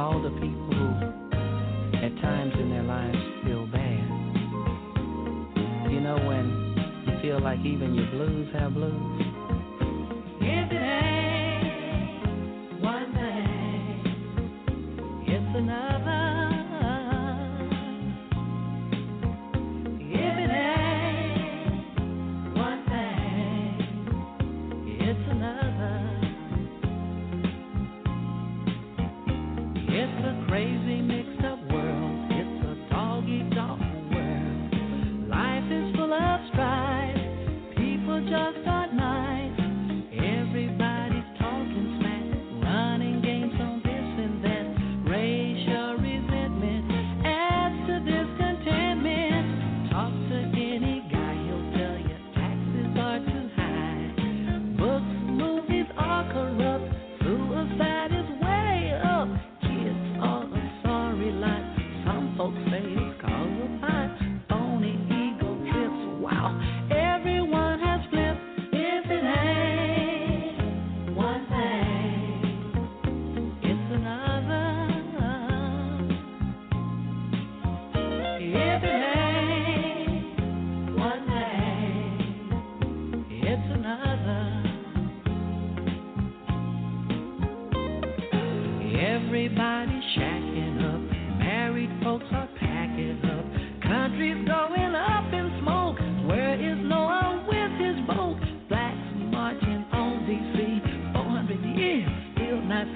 all 0.00 0.22
the 0.22 0.30
people 0.30 0.72
who, 0.72 0.88
at 2.00 2.16
times 2.22 2.54
in 2.58 2.70
their 2.70 2.82
lives, 2.82 3.18
feel 3.44 3.66
bad. 3.66 4.08
You 5.92 6.00
know, 6.00 6.16
when 6.24 6.48
you 7.04 7.20
feel 7.20 7.42
like 7.42 7.58
even 7.58 7.94
your 7.94 8.10
blues 8.10 8.48
have 8.54 8.72
blues. 8.72 8.99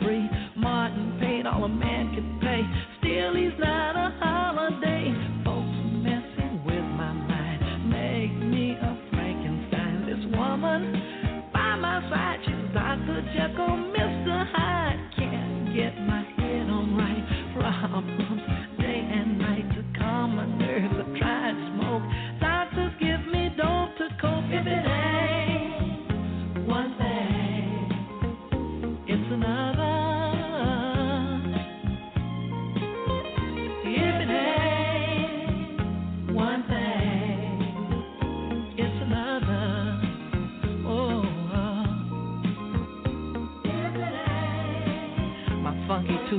free. 0.02 0.28
Martin 0.56 1.18
paid 1.20 1.46
all 1.46 1.64
a 1.64 1.68
man 1.68 2.14
could 2.14 2.40
pay. 2.40 2.93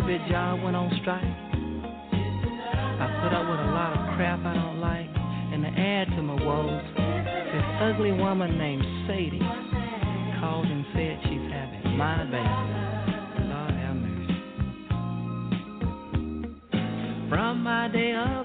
stupid 0.06 0.22
job 0.30 0.62
went 0.62 0.76
on 0.76 0.92
strike. 1.02 1.24
I 1.24 3.08
put 3.24 3.34
up 3.34 3.50
with 3.50 3.60
a 3.60 3.72
lot 3.74 3.98
of 3.98 4.16
crap 4.16 4.40
I 4.46 4.54
don't 4.54 4.80
like, 4.80 5.10
and 5.52 5.64
to 5.64 5.70
add 5.70 6.08
to 6.16 6.22
my 6.22 6.36
woes, 6.46 6.84
this 6.96 7.66
ugly 7.82 8.12
woman 8.12 8.56
named 8.56 8.86
Sadie 9.08 9.40
called 10.40 10.68
and 10.68 10.86
said 10.94 11.20
she's 11.24 11.52
having 11.52 11.98
my 11.98 12.24
baby. 12.26 12.38
Lord 13.50 13.74
have 13.82 13.96
mercy. 13.96 14.38
From 17.30 17.64
my 17.64 17.88
day 17.88 18.14
up 18.14 18.45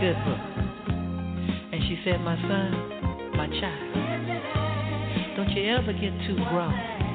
good 0.00 0.16
book. 0.24 0.38
And 1.72 1.82
she 1.88 1.98
said, 2.04 2.20
My 2.20 2.36
son, 2.36 3.32
my 3.36 3.48
child, 3.48 5.36
don't 5.36 5.50
you 5.50 5.74
ever 5.74 5.92
get 5.92 6.12
too 6.26 6.36
grown 6.50 7.05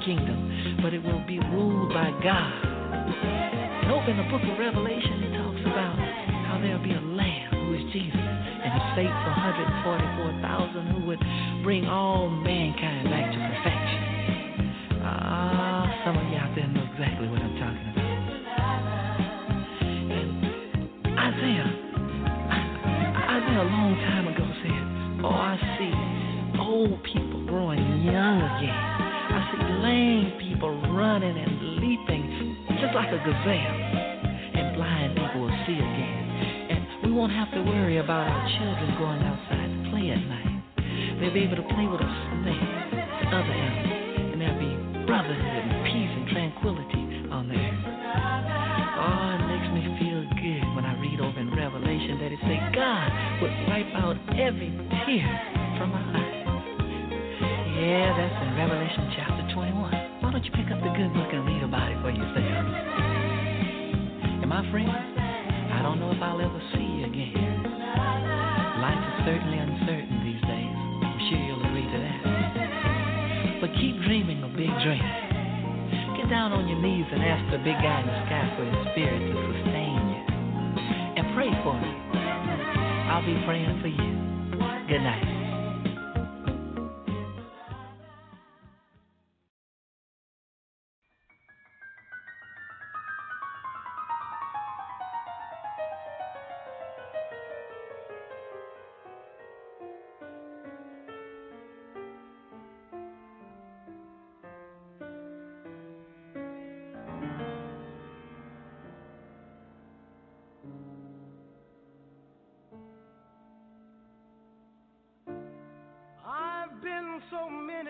kingdom, 0.00 0.78
but 0.82 0.94
it 0.94 1.02
will 1.02 1.24
be 1.26 1.38
ruled 1.38 1.92
by 1.92 2.10
God. 2.22 2.61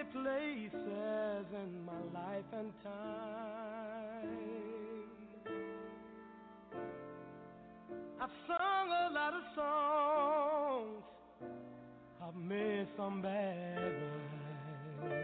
many 0.02 0.24
places 0.24 1.46
in 1.52 1.84
my 1.84 1.92
life 2.14 2.44
and 2.52 2.72
time. 2.82 4.28
I've 8.20 8.30
sung 8.46 8.88
a 8.88 9.10
lot 9.12 9.34
of 9.34 9.42
songs, 9.54 11.02
I've 12.22 12.36
made 12.36 12.86
some 12.96 13.22
bad 13.22 13.92
ones. 15.02 15.22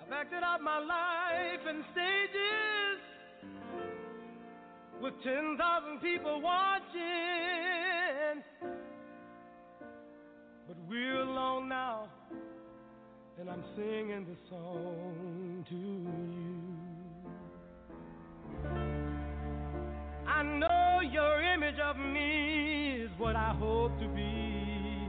I've 0.00 0.12
acted 0.12 0.42
out 0.44 0.62
my 0.62 0.78
life 0.78 1.66
in 1.68 1.84
stages 1.92 3.00
with 5.02 5.14
10,000 5.24 6.00
people 6.00 6.40
watching. 6.40 7.05
I'm 13.56 13.64
singing 13.74 14.26
this 14.28 14.36
song 14.50 15.64
to 15.70 15.74
you. 15.74 16.58
I 20.28 20.42
know 20.42 21.00
your 21.10 21.40
image 21.54 21.78
of 21.78 21.96
me 21.96 23.00
is 23.04 23.10
what 23.16 23.34
I 23.34 23.54
hope 23.58 23.98
to 23.98 24.08
be. 24.08 25.08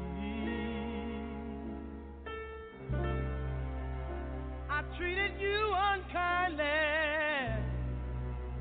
I 4.70 4.82
treated 4.98 5.32
you 5.42 5.74
unkindly, 5.76 6.64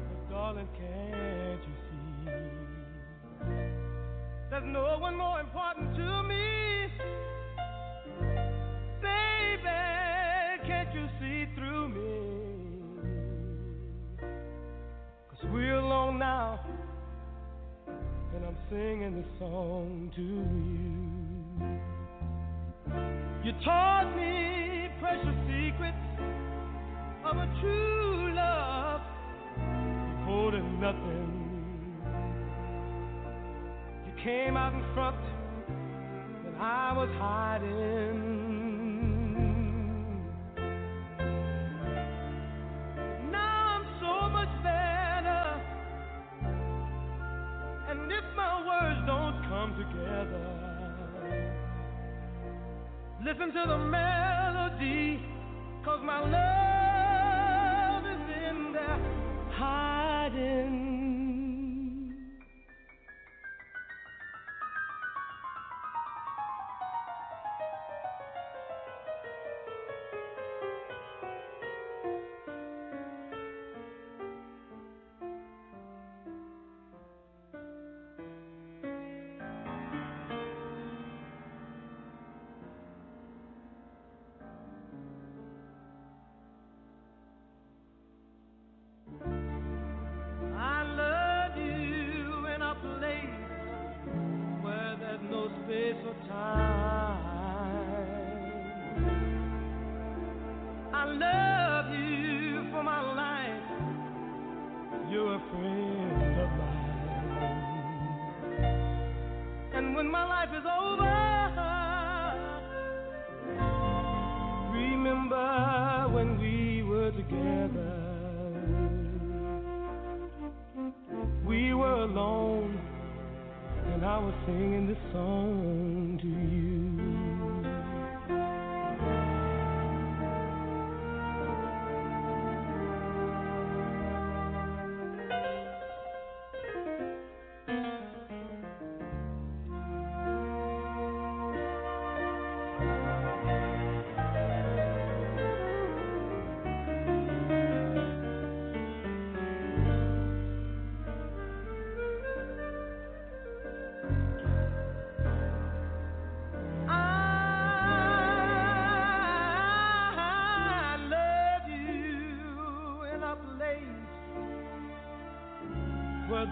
but 0.08 0.30
darling, 0.30 0.68
can't 0.76 1.62
you 1.62 1.74
see? 1.86 2.30
There's 4.50 4.64
no 4.66 4.98
one 4.98 5.16
more. 5.16 5.45
singing 18.70 19.14
this 19.14 19.26
song 19.38 20.10
to 20.16 20.22
you. 20.22 21.46
You 23.44 23.52
taught 23.64 24.12
me 24.16 24.88
precious 24.98 25.36
secrets 25.46 25.96
of 27.24 27.36
a 27.36 27.46
true 27.60 28.34
love, 28.34 29.00
holding 30.24 30.80
nothing. 30.80 31.32
You 34.06 34.12
came 34.24 34.56
out 34.56 34.74
in 34.74 34.82
front 34.94 35.16
when 36.44 36.54
I 36.60 36.92
was 36.92 37.08
hiding. 37.20 38.25
together. 49.76 50.56
Listen 53.24 53.52
to 53.52 53.64
the 53.66 53.78
melody, 53.78 55.20
cause 55.84 56.00
my 56.02 56.20
love 56.20 58.04
is 58.06 58.20
in 58.48 58.72
there 58.72 59.00
hiding. 59.52 60.95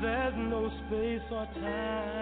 There's 0.04 0.34
no 0.36 0.70
space 0.86 1.22
or 1.30 1.46
time. 1.54 2.13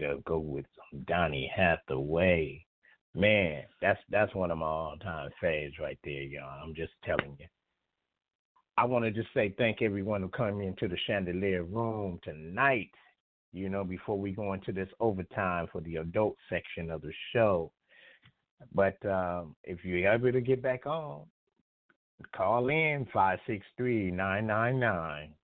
To 0.00 0.22
go 0.26 0.38
with 0.38 0.66
Donny 1.06 1.50
Hathaway. 1.54 2.64
Man, 3.14 3.64
that's 3.82 4.00
that's 4.10 4.34
one 4.34 4.50
of 4.50 4.58
my 4.58 4.66
all 4.66 4.96
time 4.96 5.30
faves 5.42 5.78
right 5.80 5.98
there, 6.04 6.22
y'all. 6.22 6.62
I'm 6.62 6.74
just 6.74 6.92
telling 7.04 7.36
you. 7.38 7.46
I 8.78 8.84
want 8.84 9.04
to 9.04 9.10
just 9.10 9.28
say 9.34 9.54
thank 9.58 9.82
everyone 9.82 10.22
who 10.22 10.30
came 10.30 10.60
into 10.60 10.88
the 10.88 10.96
chandelier 11.06 11.64
room 11.64 12.18
tonight. 12.22 12.90
You 13.52 13.68
know, 13.68 13.84
before 13.84 14.18
we 14.18 14.30
go 14.30 14.52
into 14.52 14.72
this 14.72 14.88
overtime 15.00 15.66
for 15.72 15.80
the 15.80 15.96
adult 15.96 16.36
section 16.48 16.90
of 16.90 17.02
the 17.02 17.12
show. 17.32 17.72
But 18.74 19.04
um, 19.04 19.56
if 19.64 19.84
you're 19.84 20.12
able 20.12 20.32
to 20.32 20.40
get 20.40 20.62
back 20.62 20.86
on, 20.86 21.22
call 22.34 22.68
in 22.68 23.06
563 23.12 24.12
999 24.12 25.34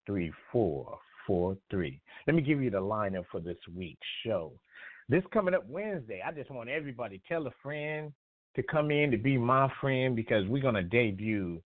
3443. 1.26 2.00
Let 2.26 2.36
me 2.36 2.42
give 2.42 2.62
you 2.62 2.70
the 2.70 2.80
lineup 2.80 3.24
for 3.30 3.40
this 3.40 3.56
week's 3.74 4.06
show. 4.24 4.52
This 5.08 5.22
coming 5.32 5.54
up 5.54 5.68
Wednesday, 5.68 6.22
I 6.26 6.32
just 6.32 6.50
want 6.50 6.68
everybody 6.68 7.20
tell 7.28 7.46
a 7.46 7.52
friend 7.62 8.12
to 8.56 8.62
come 8.62 8.90
in 8.90 9.10
to 9.10 9.18
be 9.18 9.36
my 9.38 9.70
friend 9.80 10.16
because 10.16 10.46
we're 10.48 10.62
going 10.62 10.74
to 10.74 10.82
debut 10.82 11.62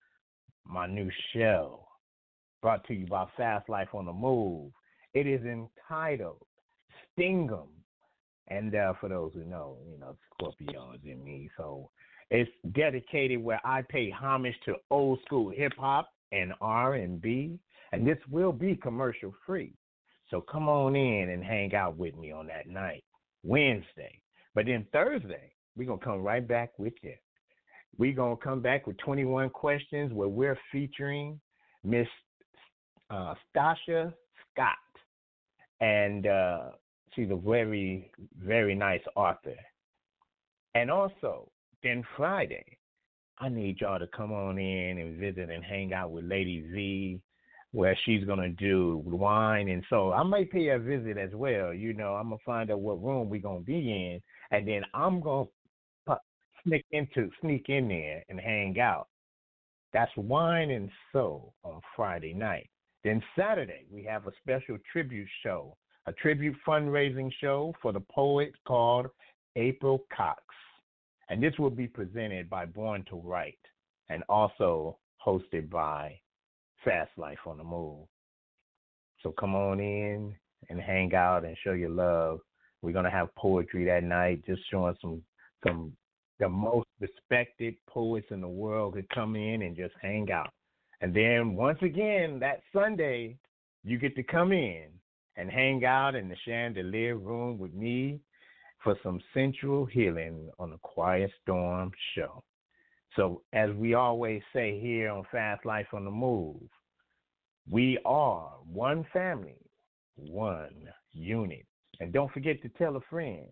my 0.67 0.87
new 0.87 1.11
show 1.33 1.87
brought 2.61 2.87
to 2.87 2.95
you 2.95 3.07
by 3.07 3.27
Fast 3.37 3.69
Life 3.69 3.89
on 3.95 4.05
the 4.05 4.13
Move. 4.13 4.71
It 5.15 5.27
is 5.27 5.41
entitled 5.45 6.43
Stingum. 7.19 7.69
And 8.49 8.75
uh, 8.75 8.95
for 9.01 9.09
those 9.09 9.33
who 9.35 9.45
know, 9.45 9.77
you 9.91 9.99
know, 9.99 10.17
Scorpio 10.35 10.93
is 10.95 11.01
in 11.05 11.25
me. 11.25 11.49
So 11.57 11.89
it's 12.31 12.51
dedicated 12.73 13.43
where 13.43 13.61
I 13.65 13.83
pay 13.83 14.11
homage 14.11 14.57
to 14.67 14.75
old 14.91 15.21
school 15.25 15.51
hip 15.51 15.73
hop 15.79 16.11
and 16.33 16.53
R 16.61 16.97
and 17.93 18.07
this 18.07 18.19
will 18.31 18.53
be 18.53 18.77
commercial 18.77 19.35
free. 19.47 19.75
So 20.31 20.41
come 20.41 20.69
on 20.69 20.95
in 20.95 21.31
and 21.31 21.43
hang 21.43 21.75
out 21.75 21.97
with 21.97 22.17
me 22.17 22.31
on 22.31 22.47
that 22.47 22.69
night, 22.69 23.03
Wednesday. 23.43 24.21
But 24.55 24.67
then 24.67 24.87
Thursday, 24.93 25.53
we're 25.77 25.87
gonna 25.87 25.99
come 25.99 26.23
right 26.23 26.47
back 26.47 26.79
with 26.79 26.95
you. 27.03 27.15
We're 27.99 28.15
gonna 28.15 28.37
come 28.37 28.61
back 28.61 28.87
with 28.87 28.97
21 28.99 29.51
questions 29.51 30.13
where 30.13 30.29
we're 30.29 30.59
featuring 30.71 31.41
Miss 31.83 32.07
uh, 33.11 33.35
Stasha 33.55 34.13
Scott, 34.53 34.77
and 35.81 36.27
uh, 36.27 36.61
she's 37.15 37.31
a 37.31 37.37
very, 37.37 38.11
very 38.39 38.75
nice 38.75 39.03
author. 39.17 39.57
And 40.75 40.91
also, 40.91 41.51
then 41.83 42.05
Friday, 42.17 42.79
I 43.39 43.49
need 43.49 43.81
y'all 43.81 43.99
to 43.99 44.07
come 44.07 44.33
on 44.33 44.59
in 44.59 44.99
and 44.99 45.19
visit 45.19 45.51
and 45.51 45.65
hang 45.65 45.93
out 45.93 46.13
with 46.13 46.25
Lady 46.25 46.65
Z, 46.73 47.21
where 47.73 47.97
she's 48.05 48.25
gonna 48.25 48.49
do 48.49 49.03
wine, 49.05 49.69
and 49.69 49.85
so 49.89 50.13
I 50.13 50.23
might 50.23 50.51
pay 50.51 50.69
a 50.69 50.79
visit 50.79 51.17
as 51.17 51.31
well. 51.35 51.73
You 51.73 51.93
know, 51.93 52.15
I'm 52.15 52.31
gonna 52.31 52.39
find 52.45 52.71
out 52.71 52.81
what 52.81 53.03
room 53.03 53.31
we're 53.31 53.41
gonna 53.41 53.61
be 53.61 53.93
in, 53.93 54.21
and 54.51 54.67
then 54.67 54.83
I'm 54.95 55.21
gonna 55.21 55.47
sneak 56.65 56.85
into 56.91 57.31
sneak 57.41 57.69
in 57.69 57.89
there 57.89 58.23
and 58.29 58.41
hang 58.41 58.79
out. 58.81 59.09
That's 59.93 60.15
wine 60.17 60.71
and 60.71 60.91
soul 61.13 61.55
on 61.65 61.81
Friday 61.97 62.35
night. 62.35 62.69
Then 63.03 63.23
Saturday 63.37 63.87
we 63.91 64.05
have 64.05 64.27
a 64.27 64.33
special 64.43 64.77
tribute 64.93 65.29
show, 65.43 65.77
a 66.07 66.13
tribute 66.13 66.57
fundraising 66.67 67.31
show 67.41 67.75
for 67.81 67.93
the 67.93 68.01
poet 68.01 68.53
called 68.67 69.07
April 69.57 70.05
Cox. 70.15 70.43
And 71.29 71.43
this 71.43 71.59
will 71.59 71.71
be 71.71 71.87
presented 71.87 72.51
by 72.51 72.67
Born 72.67 73.05
to 73.11 73.17
Write 73.17 73.59
and 74.09 74.23
also 74.29 74.99
hosted 75.25 75.71
by 75.71 76.19
Fast 76.85 77.11
Life 77.17 77.39
on 77.47 77.59
the 77.59 77.65
Move. 77.65 78.07
So 79.23 79.33
come 79.33 79.55
on 79.55 79.81
in 79.81 80.35
and 80.69 80.81
hang 80.81 81.15
out 81.15 81.45
and 81.45 81.57
show 81.63 81.73
your 81.73 81.91
love. 81.91 82.41
We're 82.83 82.93
gonna 82.93 83.11
have 83.11 83.35
poetry 83.35 83.85
that 83.85 84.05
night, 84.05 84.45
just 84.47 84.63
showing 84.71 84.97
some 85.01 85.23
some 85.67 85.93
the 86.39 86.49
most 86.49 86.89
respected 87.01 87.75
poets 87.87 88.27
in 88.31 88.41
the 88.41 88.49
world 88.49 88.95
could 88.95 89.09
come 89.11 89.37
in 89.37 89.63
and 89.63 89.77
just 89.77 89.95
hang 90.01 90.33
out. 90.33 90.51
And 91.03 91.15
then 91.15 91.55
once 91.55 91.79
again 91.83 92.39
that 92.41 92.63
Sunday, 92.73 93.37
you 93.85 93.99
get 93.99 94.17
to 94.17 94.23
come 94.23 94.53
in 94.53 94.87
and 95.37 95.51
hang 95.51 95.85
out 95.85 96.15
in 96.15 96.29
the 96.29 96.37
chandelier 96.47 97.17
room 97.17 97.59
with 97.59 97.75
me 97.75 98.21
for 98.83 98.97
some 99.03 99.21
sensual 99.35 99.85
healing 99.85 100.51
on 100.59 100.71
the 100.71 100.79
Quiet 100.79 101.31
Storm 101.43 101.93
show. 102.15 102.43
So, 103.17 103.43
as 103.53 103.71
we 103.73 103.95
always 103.95 104.41
say 104.53 104.79
here 104.81 105.11
on 105.11 105.25
Fast 105.33 105.67
Life 105.67 105.89
on 105.93 106.05
the 106.05 106.11
Move, 106.11 106.63
we 107.69 107.99
are 108.05 108.53
one 108.65 109.05
family, 109.13 109.59
one 110.17 110.89
unit. 111.13 111.67
And 111.99 112.13
don't 112.13 112.33
forget 112.33 112.63
to 112.63 112.69
tell 112.71 112.97
a 112.97 113.01
friend 113.11 113.49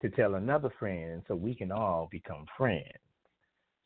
to 0.00 0.08
tell 0.10 0.36
another 0.36 0.70
friend 0.78 1.22
so 1.26 1.34
we 1.34 1.52
can 1.54 1.72
all 1.72 2.08
become 2.10 2.46
friends. 2.56 2.86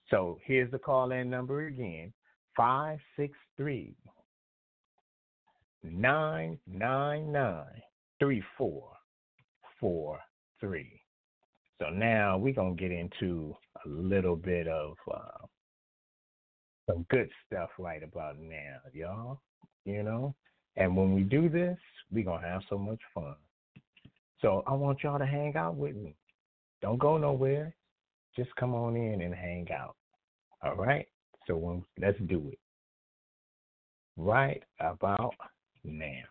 So, 0.09 0.39
here's 0.45 0.71
the 0.71 0.79
call 0.79 1.11
in 1.13 1.31
number 1.31 1.67
again 1.67 2.13
563 2.57 3.97
999 5.83 7.83
3443. 8.21 11.02
So 11.83 11.91
now 11.91 12.39
we're 12.39 12.55
going 12.55 12.77
to 12.77 12.81
get 12.81 12.93
into 12.93 13.57
a 13.85 13.89
little 13.89 14.37
bit 14.37 14.69
of 14.69 14.95
uh, 15.13 15.47
some 16.89 17.05
good 17.11 17.29
stuff 17.45 17.71
right 17.77 18.05
about 18.05 18.39
now, 18.39 18.77
y'all. 18.93 19.41
You 19.85 20.05
know? 20.05 20.33
And 20.77 20.97
when 20.97 21.13
we 21.13 21.23
do 21.23 21.49
this, 21.49 21.77
we're 22.13 22.25
going 22.25 22.41
to 22.41 22.47
have 22.47 22.63
so 22.71 22.79
much 22.79 23.01
fun. 23.13 23.35
So 24.41 24.63
I 24.69 24.75
want 24.75 25.03
y'all 25.03 25.19
to 25.19 25.27
hang 25.27 25.57
out 25.57 25.75
with 25.75 25.97
me. 25.97 26.15
Don't 26.83 27.01
go 27.01 27.19
nowhere. 27.19 27.75
Just 28.37 28.55
come 28.55 28.75
on 28.75 28.95
in 28.95 29.21
and 29.21 29.35
hang 29.35 29.67
out. 29.73 29.97
All 30.63 30.77
right? 30.77 31.09
So 31.49 31.57
when, 31.57 31.85
let's 32.01 32.19
do 32.29 32.49
it. 32.53 32.59
Right 34.17 34.63
about 34.79 35.35
now. 35.83 36.23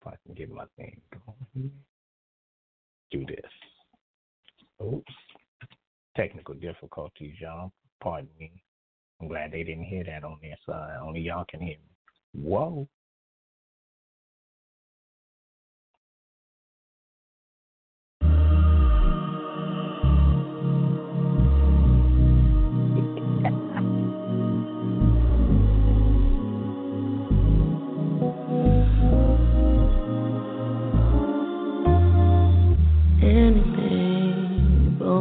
If 0.00 0.06
I 0.06 0.16
can 0.24 0.34
get 0.34 0.50
my 0.50 0.64
thing 0.76 1.00
going. 1.12 1.70
Do 3.10 3.26
this. 3.26 3.50
Oops. 4.82 5.12
Technical 6.16 6.54
difficulties, 6.54 7.34
y'all. 7.40 7.72
Pardon 8.02 8.30
me. 8.38 8.50
I'm 9.20 9.28
glad 9.28 9.52
they 9.52 9.62
didn't 9.62 9.84
hear 9.84 10.04
that 10.04 10.24
on 10.24 10.38
their 10.40 10.56
side. 10.66 10.96
Only 11.02 11.20
y'all 11.20 11.44
can 11.48 11.60
hear 11.60 11.76
me. 11.76 12.42
Whoa. 12.42 12.88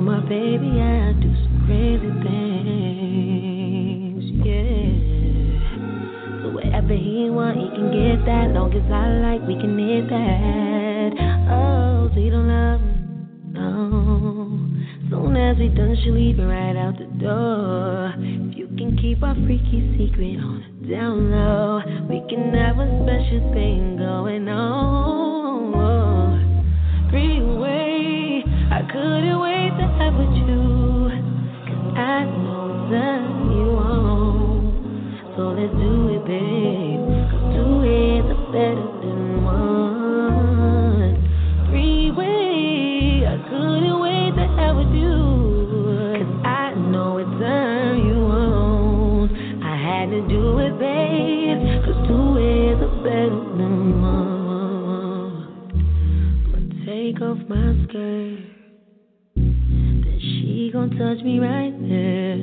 My 0.10 0.20
baby. 0.22 0.82
I 0.82 1.14
do 1.22 1.30
some 1.30 1.70
crazy 1.70 2.10
things, 2.26 3.46
yeah. 4.42 4.90
So 6.42 6.50
wherever 6.50 6.96
he 6.98 7.30
want, 7.30 7.62
he 7.62 7.70
can 7.70 7.94
get 7.94 8.26
that. 8.26 8.50
Long 8.58 8.74
as 8.74 8.90
I 8.90 9.22
like, 9.22 9.46
we 9.46 9.54
can 9.62 9.78
hit 9.78 10.10
that. 10.10 11.14
Oh, 11.54 12.10
so 12.12 12.20
you 12.20 12.32
don't 12.32 12.48
love 12.50 12.82
him? 12.82 13.54
No. 13.54 13.70
Soon 15.12 15.38
as 15.38 15.58
we 15.60 15.70
done, 15.70 15.96
she 16.04 16.10
leaving 16.10 16.48
right 16.48 16.76
out 16.76 16.98
the 16.98 17.06
door. 17.22 18.16
If 18.18 18.58
you 18.58 18.66
can 18.78 18.98
keep 18.98 19.22
our 19.22 19.36
freaky 19.46 19.94
secret 19.94 20.42
on 20.42 20.66
the 20.82 20.88
down 20.90 21.30
low, 21.30 21.86
we 22.10 22.26
can 22.28 22.52
have 22.58 22.80
a 22.82 22.90
special 23.06 23.54
thing 23.54 23.98
going 23.98 24.50
on. 24.50 26.10
Freeway, 27.12 27.69
couldn't 29.00 29.40
wait 29.40 29.72
to 29.80 29.88
have 29.96 30.14
with 30.20 30.36
you. 30.36 31.08
Cause 31.64 31.96
I 31.96 32.28
know 32.28 32.68
that 32.92 33.24
you 33.48 33.66
want. 33.80 34.76
So 35.36 35.56
let's 35.56 35.72
do 35.80 36.20
it, 36.20 36.24
babe. 36.28 37.00
Cause 37.32 37.46
two 37.56 37.80
heads 37.88 38.28
are 38.28 38.44
better 38.52 38.88
than 39.00 39.44
one. 39.48 41.16
Freeway, 41.72 43.24
I 43.24 43.40
couldn't 43.48 44.00
wait 44.04 44.36
to 44.36 44.46
have 44.60 44.76
with 44.76 44.92
you. 44.92 45.16
Cause 46.20 46.34
I 46.44 46.76
know 46.76 47.24
it's 47.24 47.32
turn 47.40 48.04
you 48.04 48.20
on. 48.28 49.64
I 49.64 49.80
had 49.80 50.10
to 50.12 50.28
do 50.28 50.60
it, 50.60 50.76
babe. 50.76 51.60
Cause 51.88 52.00
two 52.04 52.36
heads 52.36 52.84
are 52.84 53.00
better 53.00 53.40
than 53.56 54.02
one. 54.02 55.48
I'ma 56.52 56.84
take 56.86 57.22
off 57.22 57.40
my 57.48 57.88
skirt. 57.88 58.49
Then 60.80 60.90
she 60.92 60.98
gon' 60.98 61.16
touch 61.16 61.24
me 61.26 61.40
right 61.40 61.74
there. 61.90 62.38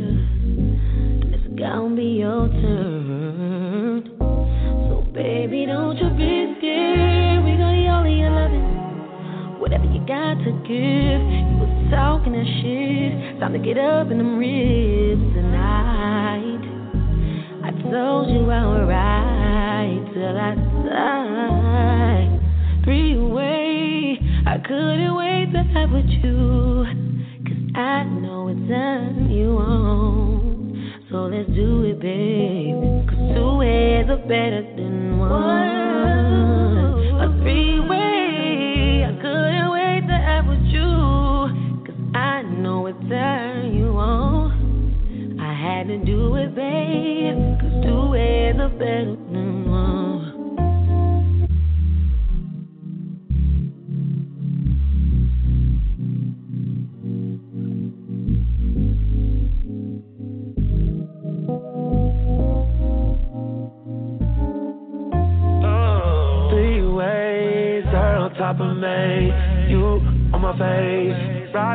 It's 1.32 1.58
gonna 1.58 1.96
be 1.96 2.20
your 2.20 2.48
turn. 2.48 4.12
So 4.18 5.04
baby, 5.14 5.64
don't 5.66 5.96
you 5.96 6.10
be 6.10 6.54
scared. 6.58 7.44
We 7.44 7.56
gon' 7.56 7.78
yell 7.80 8.04
at 8.04 8.10
your 8.10 8.30
loving. 8.30 9.58
Whatever 9.58 9.84
you 9.86 10.00
got 10.00 10.34
to 10.44 10.52
give. 10.68 11.22
You 11.32 11.56
was 11.56 11.90
talking 11.90 12.32
that 12.32 12.46
shit. 12.60 13.40
Time 13.40 13.52
to 13.52 13.58
get 13.58 13.78
up 13.78 14.10
in 14.10 14.18
them 14.18 14.38
ribs 14.38 15.34
tonight. 15.34 16.64
I 17.64 17.70
told 17.90 18.28
you 18.28 18.50
I 18.50 18.66
would 18.66 18.86
ride 18.88 20.10
till 20.12 20.36
I 20.36 20.54
die. 20.90 22.40
Freeway, 22.84 24.18
I 24.46 24.58
couldn't 24.58 25.14
wait 25.16 25.52
to 25.52 25.62
have 25.72 25.90
with 25.90 26.06
you. 26.06 27.05
I 27.76 28.04
know 28.04 28.48
it's 28.48 28.70
time 28.70 29.28
you 29.28 29.56
want. 29.56 31.04
So 31.10 31.28
let's 31.28 31.46
do 31.50 31.84
it, 31.84 32.00
babe. 32.00 33.06
Cause 33.06 33.18
two 33.36 33.60
heads 33.60 34.08
are 34.08 34.16
better 34.16 34.62
than 34.76 35.18
one. 35.18 35.28
A 37.20 37.28
three-way, 37.42 39.04
I 39.04 39.12
couldn't 39.20 39.70
wait 39.70 40.08
to 40.08 40.16
have 40.16 40.46
with 40.46 40.64
you. 40.72 40.88
Cause 41.84 42.00
I 42.14 42.40
know 42.48 42.86
it's 42.86 42.98
time 43.10 43.76
you 43.76 43.92
want. 43.92 45.38
I 45.38 45.52
had 45.52 45.88
to 45.88 45.98
do 45.98 46.34
it, 46.36 46.54
babe. 46.54 47.45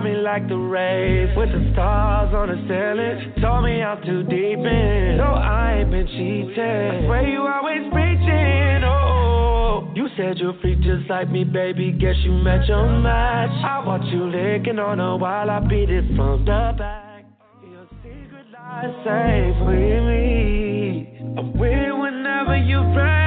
Me 0.04 0.16
like 0.16 0.48
the 0.48 0.58
rave 0.58 1.30
with 1.36 1.50
the 1.50 1.72
stars 1.74 2.34
on 2.34 2.50
the 2.50 2.58
ceiling. 2.68 3.42
Told 3.42 3.64
me 3.64 3.82
I'm 3.82 4.02
too 4.04 4.24
deep 4.24 4.60
in, 4.60 5.18
so 5.20 5.26
I 5.26 5.80
ain't 5.80 5.92
been 5.92 6.08
cheating. 6.08 7.06
Swear 7.06 7.28
you 7.28 7.42
always 7.46 7.86
preaching. 7.92 8.84
Oh, 8.84 9.92
you 9.96 10.08
said 10.18 10.38
you're 10.38 10.58
free 10.62 10.76
just 10.76 11.10
like 11.10 11.30
me, 11.30 11.44
baby. 11.44 11.92
Guess 11.92 12.16
you 12.24 12.32
met 12.32 12.68
your 12.68 12.88
match. 12.90 13.52
I 13.64 13.84
watch 13.86 14.06
you 14.12 14.26
licking 14.30 14.80
on 14.80 15.00
her 15.00 15.18
while 15.18 15.50
I 15.50 15.60
beat 15.60 15.90
it 15.90 16.06
from 16.16 16.46
the 16.46 16.74
back. 16.78 17.26
Your 17.64 17.88
secret 18.04 18.48
lies 18.52 18.94
safe 19.06 19.58
with 19.66 20.04
me. 20.08 21.20
I'm 21.38 21.54
with 21.54 21.94
whenever 22.00 22.58
you're 22.58 22.96
ready. 22.96 23.21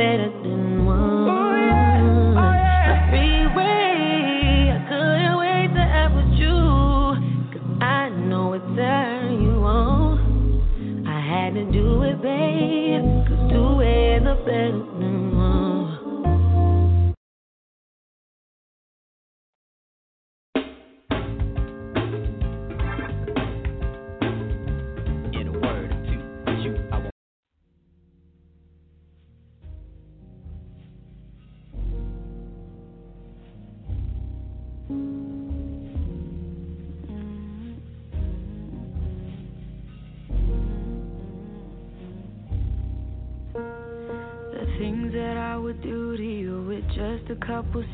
Better 0.00 0.39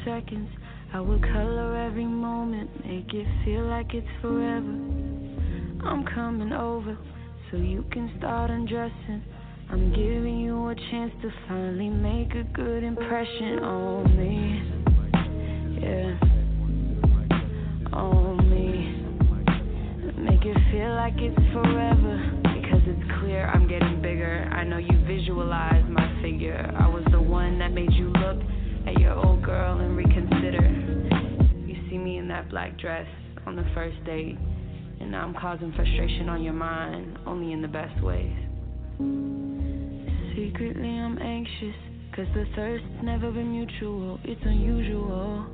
seconds. 0.06 0.48
I 0.94 1.00
will 1.00 1.18
color 1.18 1.76
every 1.76 2.06
moment, 2.06 2.70
make 2.86 3.12
it 3.12 3.26
feel 3.44 3.66
like 3.66 3.92
it's 3.92 4.06
forever. 4.22 4.72
I'm 5.84 6.04
coming 6.14 6.52
over 6.52 6.96
so 7.50 7.56
you 7.56 7.84
can 7.90 8.14
start 8.18 8.50
undressing. 8.50 9.22
I'm 9.68 9.90
giving 9.90 10.38
you 10.38 10.68
a 10.68 10.74
chance 10.76 11.12
to 11.22 11.30
finally 11.48 11.88
make 11.90 12.32
a 12.36 12.44
good 12.54 12.84
impression 12.84 13.58
on 13.58 14.16
me. 14.16 14.62
Yeah. 15.82 16.14
On 17.92 18.48
me. 18.48 19.02
Make 20.22 20.44
it 20.44 20.56
feel 20.70 20.94
like 20.94 21.14
it's 21.16 21.36
forever. 21.52 22.40
Because 22.42 22.82
it's 22.86 23.10
clear 23.18 23.50
I'm 23.52 23.66
getting 23.66 24.00
bigger. 24.00 24.48
I 24.52 24.62
know 24.62 24.78
you 24.78 25.04
visualize 25.04 25.84
my 25.90 26.22
figure. 26.22 26.72
I 26.78 26.86
was 26.88 27.02
the 27.10 27.20
one 27.20 27.58
that 27.58 27.72
made 27.72 27.92
you 27.92 28.10
look 28.10 28.38
at 28.86 28.98
your 29.00 29.14
old 29.14 29.42
girl 29.42 29.80
and 29.80 29.96
reconsider. 29.96 30.62
You 31.66 31.76
see 31.90 31.98
me 31.98 32.18
in 32.18 32.28
that 32.28 32.48
black 32.50 32.78
dress 32.78 33.06
on 33.46 33.56
the 33.56 33.64
first 33.74 33.96
date, 34.04 34.38
and 35.00 35.10
now 35.10 35.24
I'm 35.24 35.34
causing 35.34 35.72
frustration 35.72 36.28
on 36.28 36.42
your 36.42 36.52
mind, 36.52 37.18
only 37.26 37.52
in 37.52 37.62
the 37.62 37.68
best 37.68 38.00
ways. 38.02 38.32
Secretly, 40.36 40.88
I'm 40.88 41.18
anxious, 41.18 41.74
cause 42.14 42.26
the 42.34 42.44
thirst's 42.54 43.02
never 43.02 43.30
been 43.30 43.50
mutual. 43.50 44.20
It's 44.24 44.40
unusual 44.44 45.46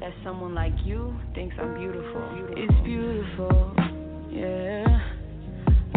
that 0.00 0.12
someone 0.24 0.54
like 0.54 0.72
you 0.84 1.14
thinks 1.34 1.54
I'm 1.60 1.74
beautiful. 1.74 2.22
It's 2.56 2.84
beautiful, 2.84 3.74
yeah. 4.30 4.84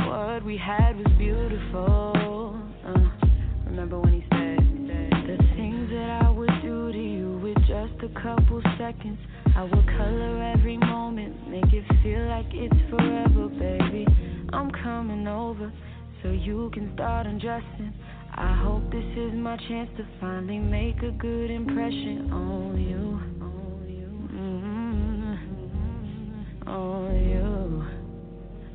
What 0.07 0.43
we 0.43 0.57
had 0.57 0.97
was 0.97 1.07
beautiful. 1.17 2.61
Uh, 2.85 3.09
remember 3.65 3.99
when 3.99 4.21
he 4.21 4.32
a 8.03 8.09
couple 8.21 8.61
seconds. 8.77 9.17
I 9.55 9.63
will 9.63 9.83
color 9.97 10.53
every 10.55 10.77
moment, 10.77 11.49
make 11.49 11.71
it 11.71 11.85
feel 12.03 12.27
like 12.27 12.47
it's 12.49 12.75
forever, 12.89 13.47
baby. 13.47 14.05
I'm 14.51 14.69
coming 14.71 15.25
over 15.25 15.71
so 16.21 16.31
you 16.31 16.69
can 16.73 16.93
start 16.95 17.27
undressing. 17.27 17.93
I 18.35 18.53
hope 18.61 18.91
this 18.91 19.05
is 19.15 19.31
my 19.33 19.55
chance 19.69 19.89
to 19.97 20.05
finally 20.19 20.59
make 20.59 21.01
a 21.01 21.11
good 21.11 21.49
impression 21.49 22.29
on 22.33 22.81
you. 22.81 23.21
on 23.41 23.53
Mm, 24.35 25.37
on 26.67 27.15
you. 27.29 27.85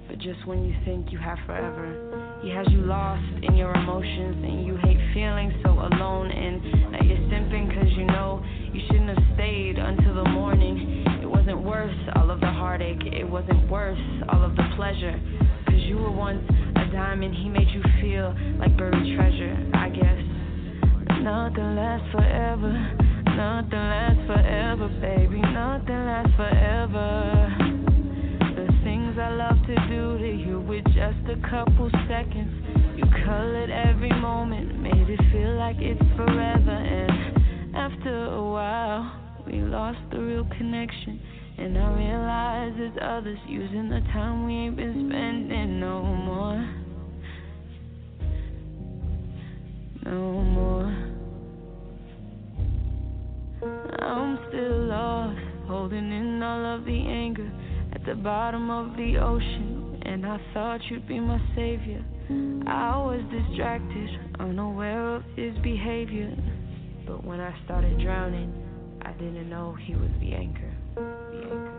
But 0.08 0.18
just 0.20 0.46
when 0.46 0.64
you 0.64 0.74
think 0.86 1.12
you 1.12 1.18
have 1.18 1.36
forever, 1.44 2.40
he 2.42 2.48
has 2.50 2.66
you 2.70 2.80
lost 2.80 3.22
in 3.42 3.54
your 3.54 3.74
emotions 3.74 4.36
and 4.42 4.66
you 4.66 4.76
hate 4.78 4.96
feeling 5.12 5.52
so 5.62 5.70
alone. 5.70 6.30
And 6.30 6.92
now 6.92 7.02
you're 7.04 7.18
simping 7.28 7.68
cause 7.68 7.92
you 7.94 8.06
know 8.06 8.42
you 8.72 8.80
shouldn't 8.86 9.10
have 9.10 9.34
stayed 9.34 9.76
until 9.76 10.14
the 10.14 10.28
morning. 10.30 11.04
It 11.20 11.26
wasn't 11.26 11.62
worth 11.62 11.94
all 12.16 12.30
of 12.30 12.40
the 12.40 12.46
heartache, 12.50 13.04
it 13.04 13.28
wasn't 13.28 13.68
worth 13.70 13.98
all 14.30 14.42
of 14.42 14.56
the 14.56 14.64
pleasure. 14.76 15.20
Cause 15.66 15.80
you 15.84 15.98
were 15.98 16.10
once 16.10 16.42
a 16.76 16.90
diamond, 16.90 17.34
he 17.34 17.50
made 17.50 17.68
you 17.68 17.82
feel 18.00 18.34
like 18.58 18.74
buried 18.78 19.14
treasure, 19.14 19.56
I 19.74 19.90
guess. 19.90 20.20
Nothing 21.20 21.76
lasts 21.76 22.08
forever, 22.12 22.72
nothing 23.36 23.78
lasts 23.78 24.22
forever, 24.26 24.88
baby, 25.02 25.40
nothing 25.42 26.06
lasts 26.06 26.32
forever. 26.36 27.67
I 29.20 29.30
love 29.30 29.56
to 29.66 29.74
do 29.88 30.18
to 30.18 30.30
you 30.30 30.60
with 30.60 30.84
just 30.94 31.18
a 31.26 31.34
couple 31.50 31.90
seconds. 32.06 32.52
You 32.96 33.02
colored 33.26 33.68
every 33.68 34.10
moment, 34.10 34.80
made 34.80 35.10
it 35.10 35.18
feel 35.32 35.56
like 35.56 35.76
it's 35.80 36.00
forever. 36.14 36.70
And 36.70 37.76
after 37.76 38.26
a 38.26 38.42
while, 38.42 39.42
we 39.44 39.54
lost 39.54 39.98
the 40.12 40.20
real 40.20 40.46
connection. 40.56 41.20
And 41.58 41.76
I 41.76 41.98
realize 41.98 42.74
there's 42.78 42.98
others 43.02 43.38
using 43.48 43.88
the 43.88 44.00
time 44.12 44.46
we 44.46 44.52
ain't 44.52 44.76
been 44.76 45.08
spending 45.08 45.80
no 45.80 46.04
more. 46.04 46.74
No 50.04 50.42
more. 50.42 50.96
I'm 53.98 54.38
still 54.48 54.84
lost, 54.84 55.40
holding 55.66 56.12
in 56.12 56.40
all 56.40 56.76
of 56.76 56.84
the 56.84 56.92
anger 56.92 57.50
the 58.08 58.14
bottom 58.14 58.70
of 58.70 58.96
the 58.96 59.18
ocean. 59.18 60.00
And 60.06 60.24
I 60.24 60.40
thought 60.54 60.80
you'd 60.88 61.06
be 61.06 61.20
my 61.20 61.38
savior. 61.54 62.02
I 62.66 62.96
was 62.96 63.20
distracted, 63.30 64.08
unaware 64.40 65.16
of 65.16 65.24
his 65.36 65.54
behavior. 65.58 66.34
But 67.06 67.22
when 67.22 67.38
I 67.38 67.54
started 67.66 68.00
drowning, 68.00 68.52
I 69.02 69.12
didn't 69.12 69.50
know 69.50 69.76
he 69.84 69.94
was 69.94 70.10
the 70.20 70.32
anchor. 70.32 70.74
The 70.94 71.02
anchor. 71.02 71.77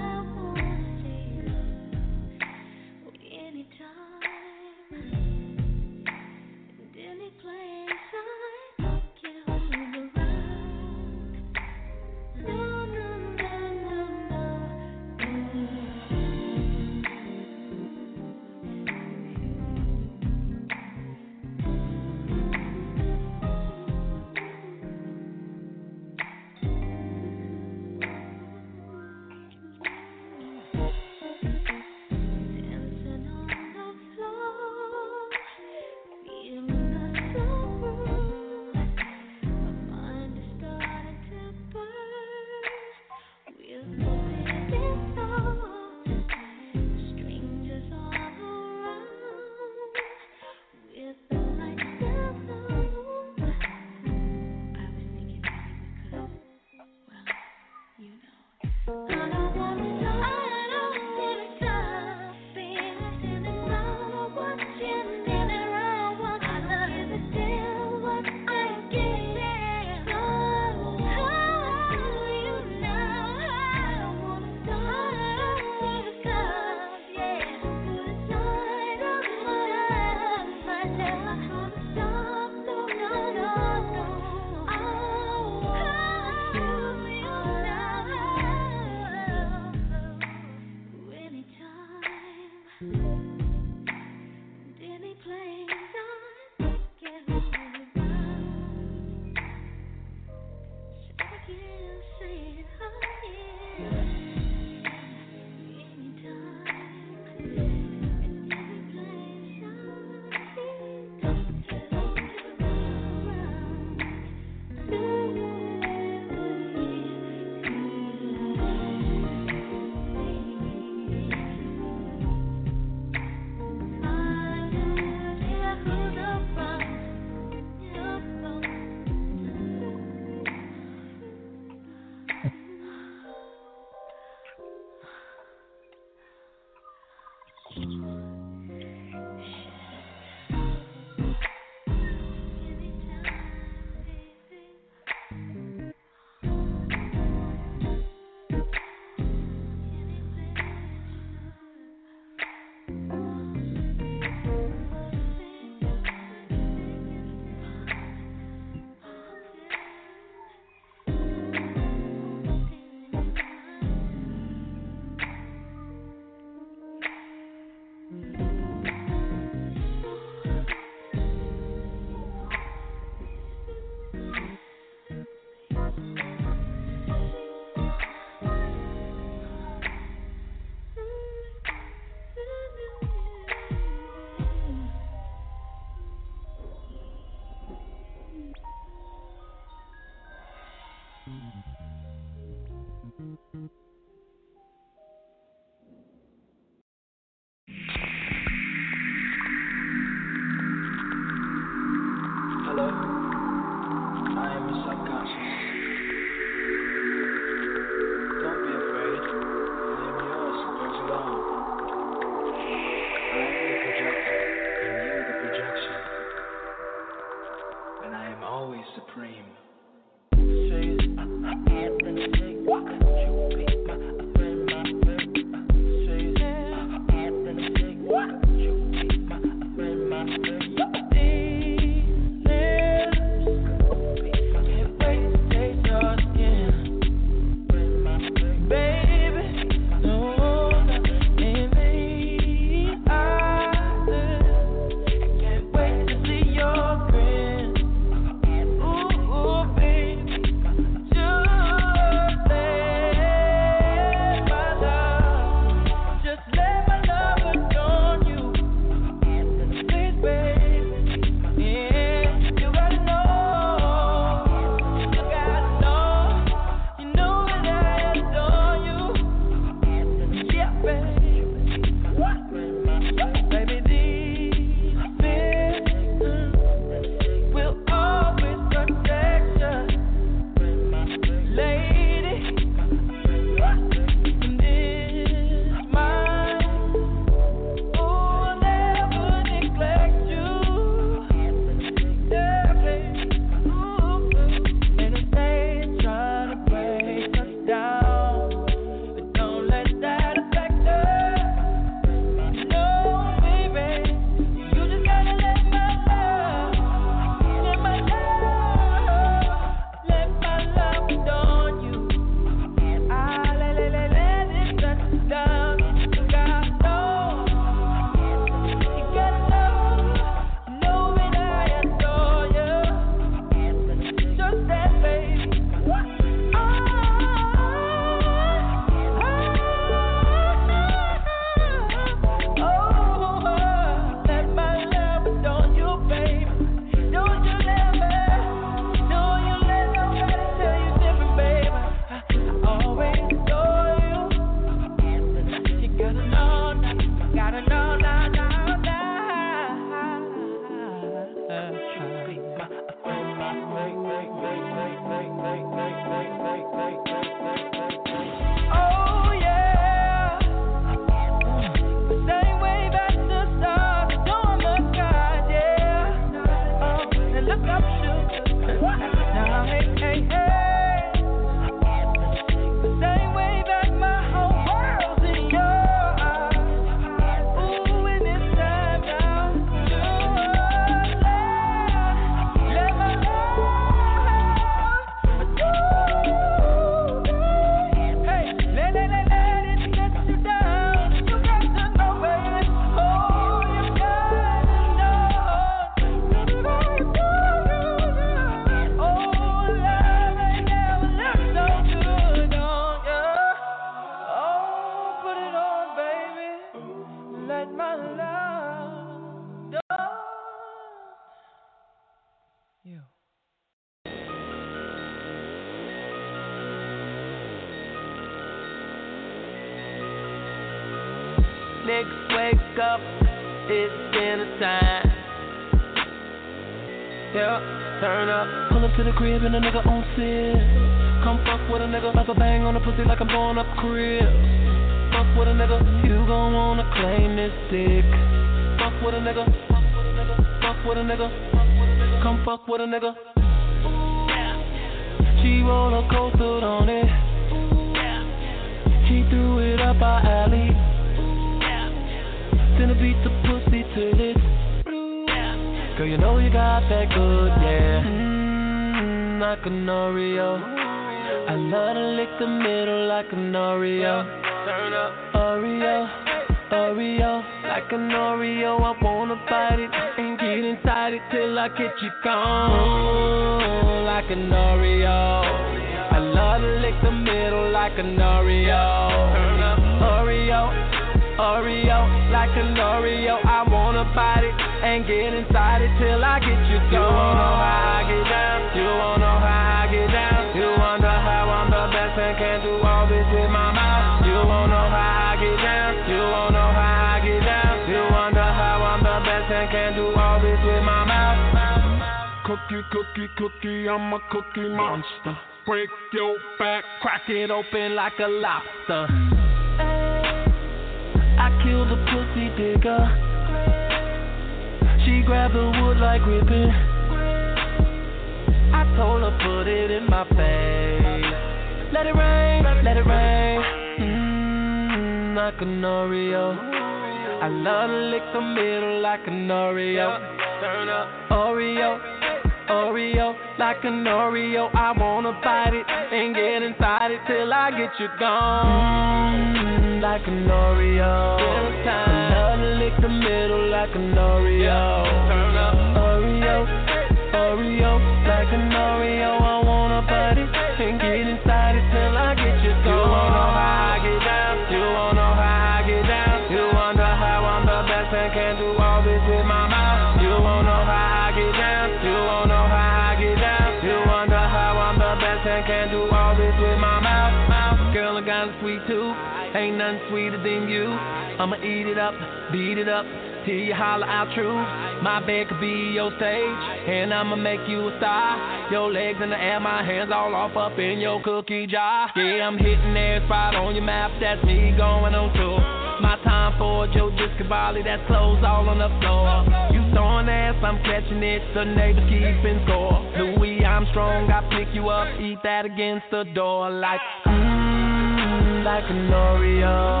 up 573.04 573.44
till 573.44 573.54
you 573.54 573.74
holler 573.74 574.06
out 574.06 574.32
truth. 574.34 575.02
My 575.02 575.20
bed 575.20 575.48
could 575.48 575.60
be 575.60 575.92
your 575.92 576.10
stage, 576.16 576.64
and 576.88 577.12
I'ma 577.12 577.36
make 577.36 577.60
you 577.68 577.88
a 577.88 577.96
star. 577.98 578.70
Your 578.70 578.90
legs 578.90 579.18
in 579.22 579.30
the 579.30 579.38
air, 579.38 579.60
my 579.60 579.84
hands 579.84 580.10
all 580.12 580.34
off 580.34 580.56
up 580.56 580.78
in 580.78 580.98
your 580.98 581.22
cookie 581.22 581.66
jar. 581.66 582.10
Yeah, 582.16 582.48
I'm 582.48 582.58
hitting 582.58 582.96
every 582.96 583.26
spot 583.26 583.54
on 583.54 583.74
your 583.74 583.84
map, 583.84 584.10
that's 584.20 584.42
me 584.44 584.72
going 584.76 585.14
on 585.14 585.32
tour. 585.36 585.60
My 586.00 586.18
time 586.24 586.58
for 586.58 586.86
Joe 586.88 587.10
just 587.10 587.38
volley, 587.48 587.82
that 587.82 588.06
clothes 588.06 588.42
all 588.44 588.68
on 588.68 588.78
the 588.78 588.88
floor. 589.00 589.44
You 589.72 589.84
throwing 589.92 590.28
ass, 590.28 590.56
I'm 590.64 590.82
catching 590.82 591.22
it, 591.22 591.42
the 591.54 591.64
neighbors 591.64 592.08
keeping 592.08 592.60
score. 592.64 592.98
Louis 593.18 593.64
Armstrong, 593.64 594.30
I 594.30 594.40
pick 594.50 594.74
you 594.74 594.88
up, 594.88 595.08
eat 595.20 595.38
that 595.44 595.64
against 595.64 596.06
the 596.10 596.24
door 596.34 596.70
like, 596.70 597.00
mmm, 597.26 598.64
like 598.64 598.84
an 598.90 599.10
Oreo. 599.10 600.00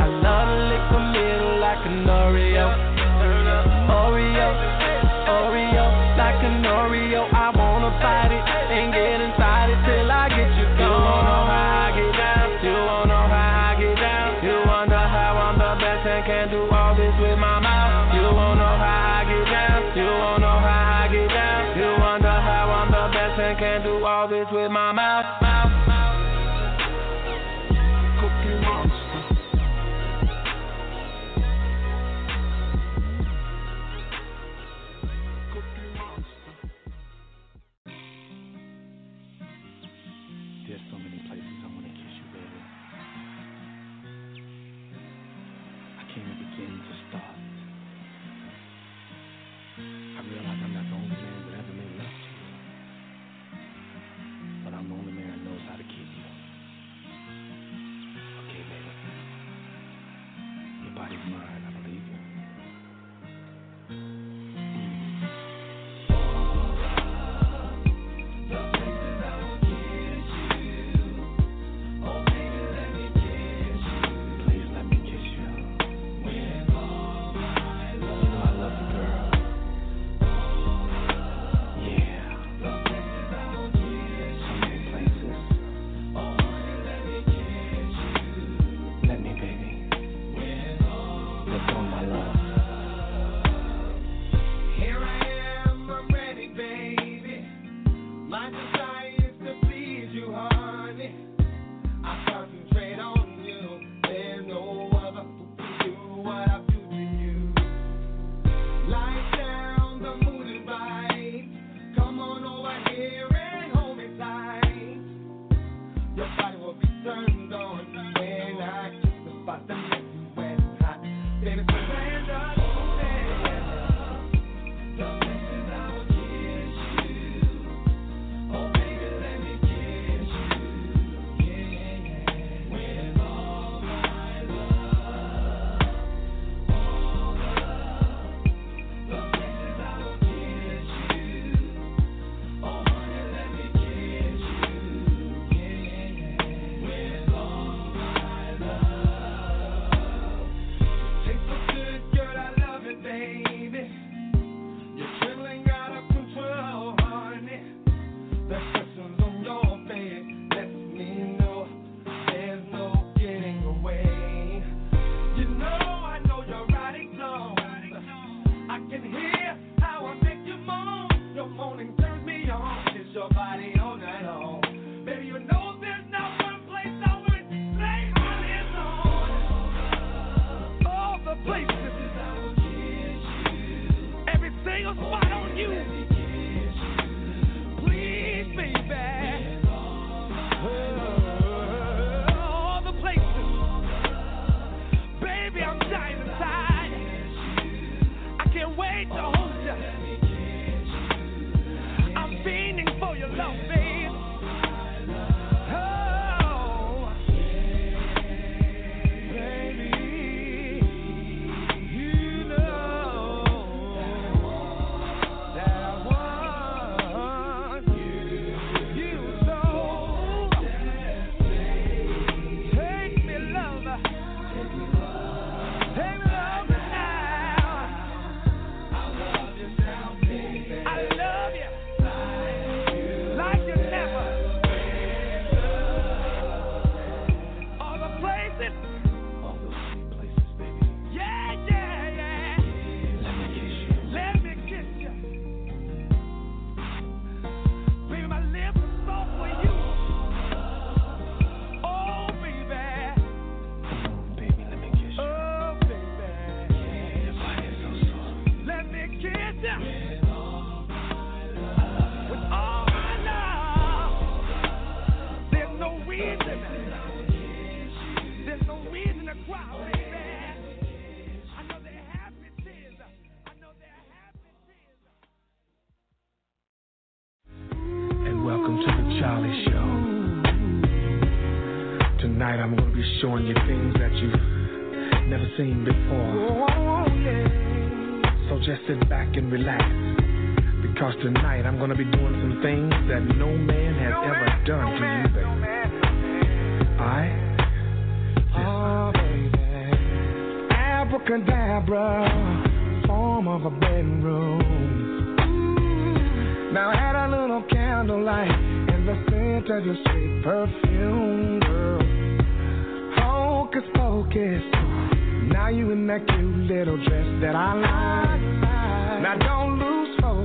I 0.00 0.06
love 0.06 0.48
to 0.48 0.64
lick 0.68 1.03
warrior 2.24 2.93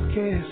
focus 0.09 0.45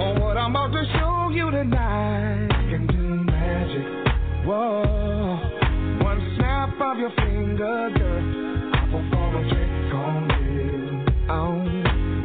on 0.00 0.20
what 0.20 0.36
I'm 0.36 0.50
about 0.50 0.72
to 0.72 0.84
show 0.98 1.30
you 1.30 1.50
tonight. 1.50 2.48
I 2.50 2.70
can 2.70 2.86
do 2.86 3.24
magic. 3.30 4.46
Whoa. 4.46 6.02
One 6.04 6.34
snap 6.36 6.80
of 6.80 6.98
your 6.98 7.10
finger, 7.10 7.90
girl. 7.96 8.72
I 8.74 8.80
perform 8.86 9.36
a 9.36 9.48
trick 9.48 9.94
on 9.94 10.30
you. 10.44 11.04
Oh. 11.28 11.62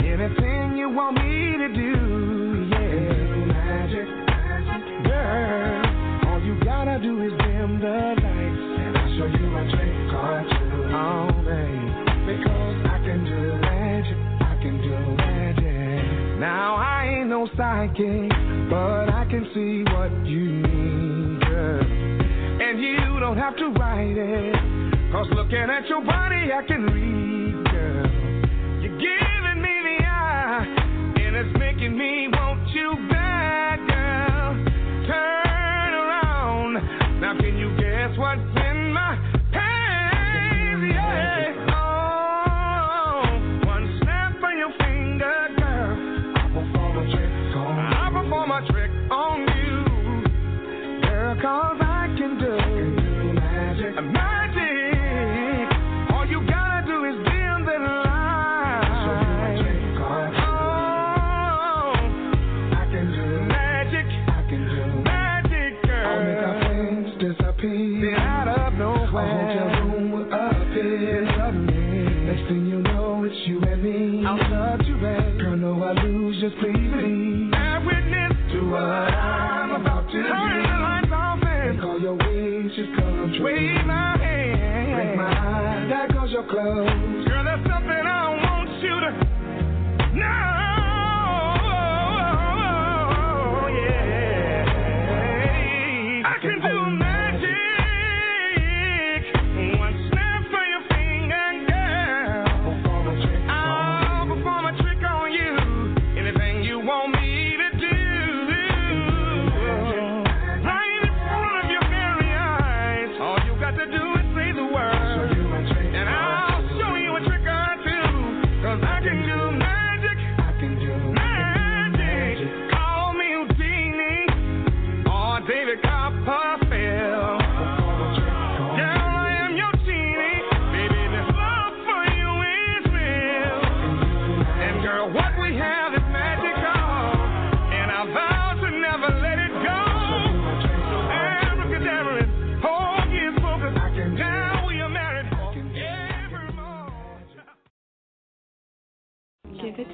Anything 0.06 0.78
you 0.78 0.90
want 0.90 1.18
me 1.18 1.58
to 1.58 1.68
do, 1.74 2.68
yeah. 2.70 2.78
I 2.78 2.80
can 2.80 3.28
do 3.28 3.46
magic, 3.46 4.08
magic. 4.28 5.06
Girl, 5.06 6.30
all 6.30 6.42
you 6.44 6.56
gotta 6.64 7.00
do 7.02 7.22
is 7.24 7.32
dim 7.40 7.80
the 7.80 8.21
Now 16.52 16.76
I 16.76 17.20
ain't 17.20 17.30
no 17.30 17.48
psychic, 17.56 18.30
but 18.70 19.08
I 19.08 19.24
can 19.32 19.48
see 19.54 19.86
what 19.94 20.12
you 20.28 20.46
need, 20.60 21.40
girl. 21.48 21.80
And 21.80 22.78
you 22.78 23.20
don't 23.22 23.38
have 23.38 23.56
to 23.56 23.70
write 23.80 24.18
it, 24.18 24.56
cause 25.14 25.28
looking 25.34 25.70
at 25.72 25.88
your 25.88 26.04
body 26.04 26.52
I 26.52 26.62
can 26.68 26.84
read, 26.88 27.72
girl. 27.72 28.84
You're 28.84 29.00
giving 29.00 29.62
me 29.64 29.76
the 29.88 30.04
eye, 30.04 30.66
and 31.24 31.38
it's 31.38 31.58
making 31.58 31.98
me 31.98 32.28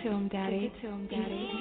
to 0.07 0.13
him, 0.15 0.27
Daddy. 0.29 0.59
Give 0.59 0.71
it 0.71 0.81
to 0.81 0.87
him, 0.87 1.07
Daddy. 1.07 1.56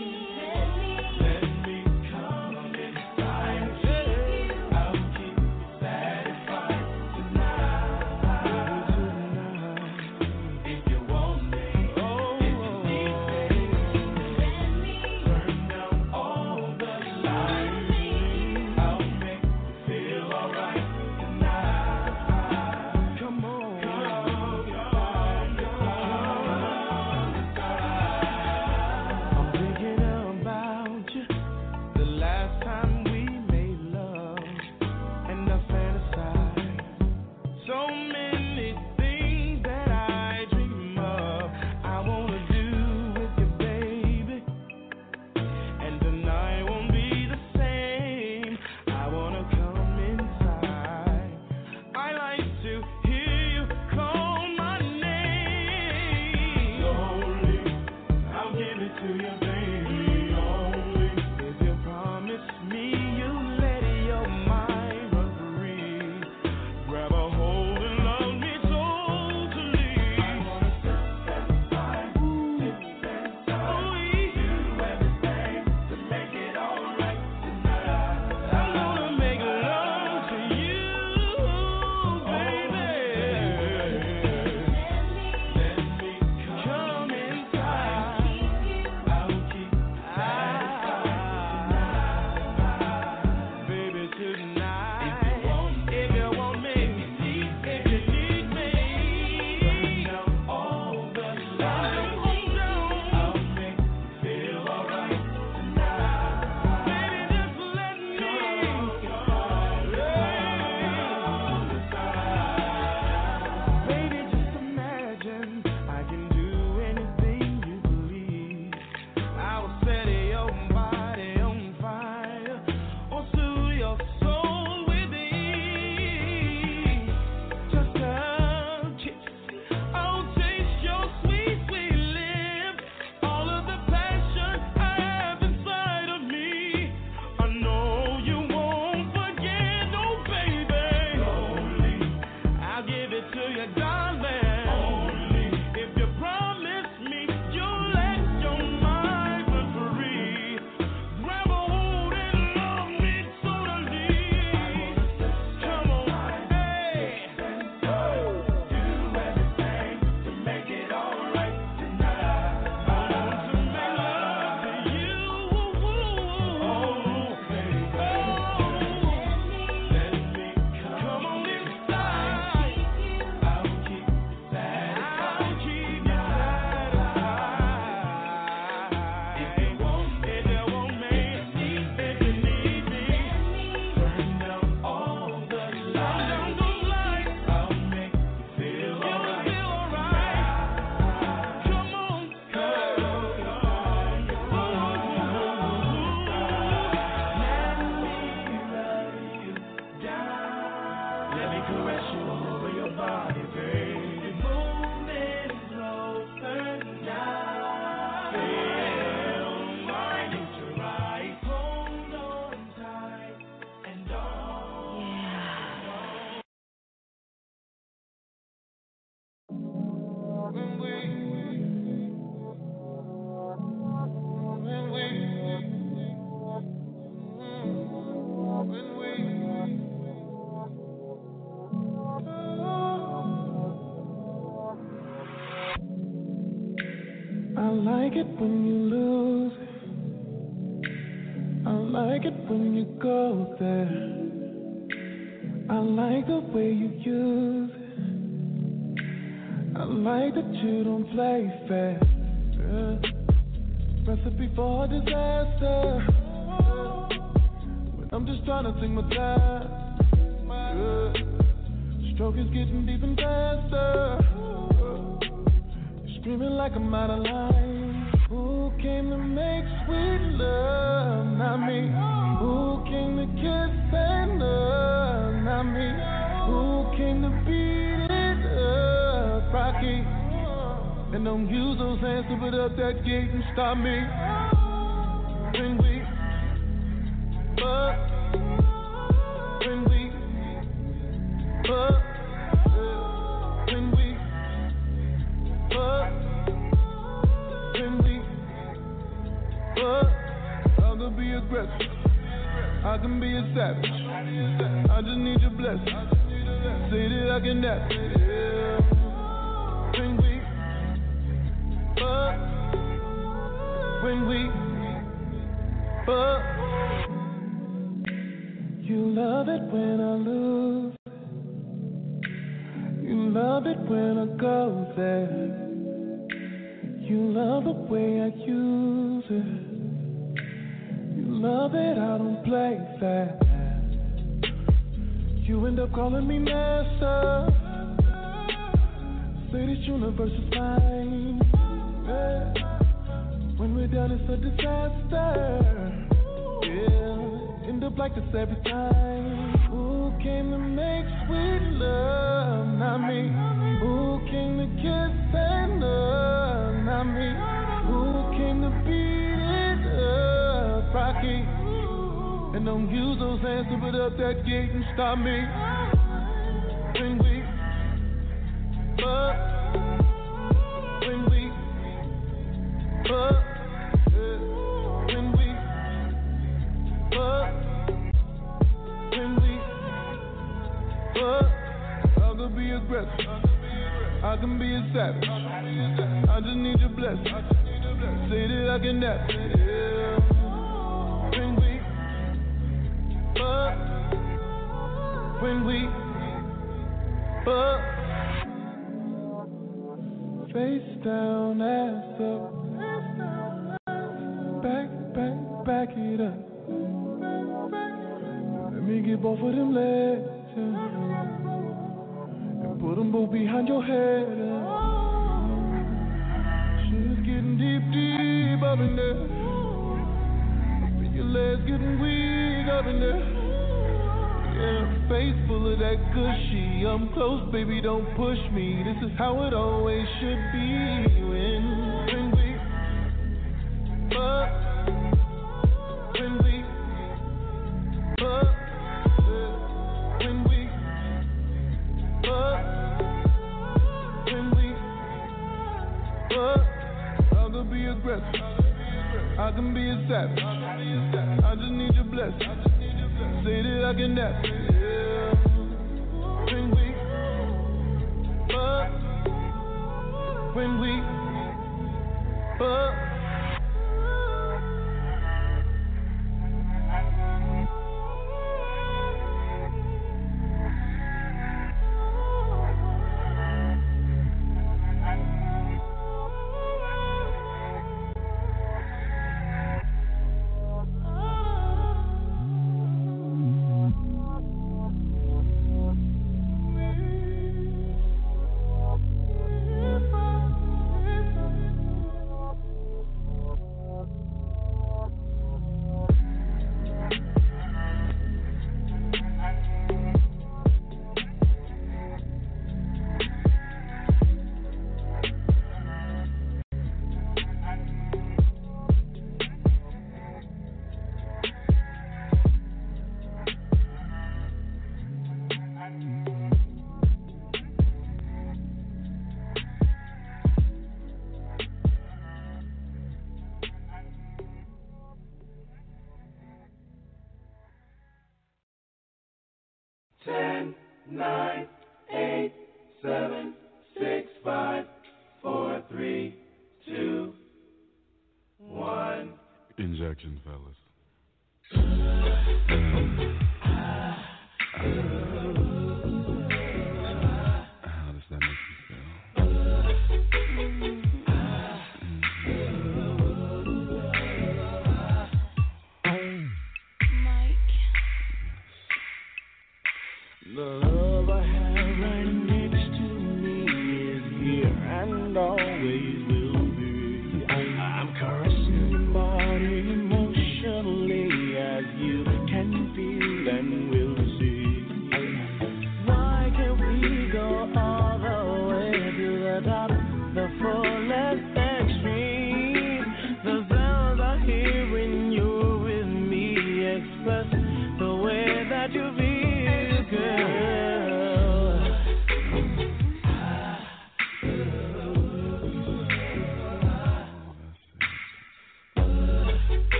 Injection, 540.17 540.41
fellas. 540.45 540.95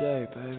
Day, 0.00 0.26
baby? 0.34 0.49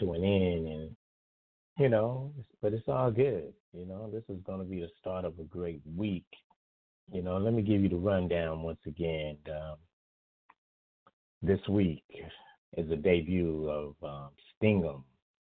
To 0.00 0.12
an 0.12 0.24
end, 0.24 0.68
and 0.68 0.96
you 1.78 1.88
know, 1.88 2.32
but 2.60 2.72
it's 2.72 2.88
all 2.88 3.10
good. 3.10 3.52
You 3.72 3.86
know, 3.86 4.10
this 4.10 4.24
is 4.28 4.42
going 4.44 4.60
to 4.60 4.64
be 4.64 4.80
the 4.80 4.88
start 5.00 5.24
of 5.24 5.38
a 5.38 5.44
great 5.44 5.82
week. 5.96 6.26
You 7.12 7.22
know, 7.22 7.38
let 7.38 7.54
me 7.54 7.62
give 7.62 7.80
you 7.80 7.88
the 7.88 7.96
rundown 7.96 8.62
once 8.62 8.80
again. 8.86 9.36
Um, 9.48 9.76
this 11.42 11.60
week 11.68 12.02
is 12.76 12.88
the 12.88 12.96
debut 12.96 13.68
of 13.68 13.94
um, 14.02 14.28
Stingem, 14.62 15.02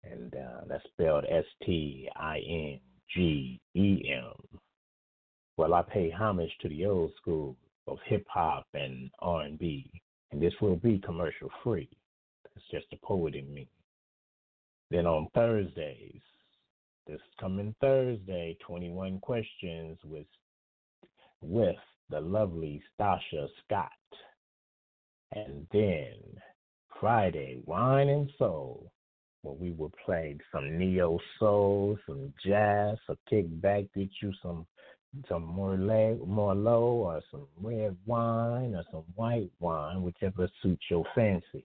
and 0.05 0.35
uh, 0.35 0.60
that's 0.68 0.85
spelled 0.93 1.25
S 1.31 1.44
T 1.65 2.09
I 2.17 2.39
N 2.39 2.81
G 3.15 3.60
E 3.75 4.12
M. 4.12 4.59
Well, 5.57 5.75
I 5.75 5.83
pay 5.83 6.10
homage 6.10 6.52
to 6.60 6.68
the 6.68 6.86
old 6.86 7.12
school 7.20 7.57
of 7.89 7.99
hip 8.07 8.25
hop 8.28 8.67
and 8.75 9.10
R 9.20 9.43
and 9.43 9.59
this 10.43 10.52
will 10.60 10.77
be 10.77 10.99
commercial 10.99 11.51
free. 11.65 11.89
It's 12.55 12.65
just 12.70 12.86
the 12.91 12.99
poet 13.02 13.35
in 13.35 13.52
me. 13.52 13.67
Then 14.91 15.07
on 15.07 15.28
Thursdays, 15.34 16.20
this 17.07 17.20
coming 17.41 17.75
Thursday, 17.81 18.57
21 18.67 19.20
questions 19.20 19.99
with 20.05 20.26
with 21.41 21.76
the 22.10 22.20
lovely 22.20 22.83
Stasha 22.99 23.49
Scott. 23.65 23.91
And 25.33 25.67
then 25.73 26.15
Friday, 27.00 27.60
Wine 27.67 28.08
and 28.08 28.31
Soul, 28.39 28.91
where 29.42 29.55
we 29.55 29.73
will 29.73 29.92
play 30.05 30.36
some 30.50 30.78
neo 30.78 31.18
soul, 31.39 31.99
some 32.07 32.33
jazz, 32.44 32.97
or 33.08 33.17
kick 33.28 33.47
back, 33.60 33.84
get 33.94 34.08
you 34.23 34.33
some 34.42 34.67
some 35.28 35.44
more 35.44 35.76
Merlot, 35.76 36.67
or 36.67 37.23
some 37.31 37.47
red 37.62 37.97
wine, 38.05 38.75
or 38.75 38.84
some 38.91 39.05
white 39.15 39.50
wine, 39.58 40.02
whichever 40.02 40.49
suits 40.62 40.84
your 40.91 41.05
fancy. 41.15 41.65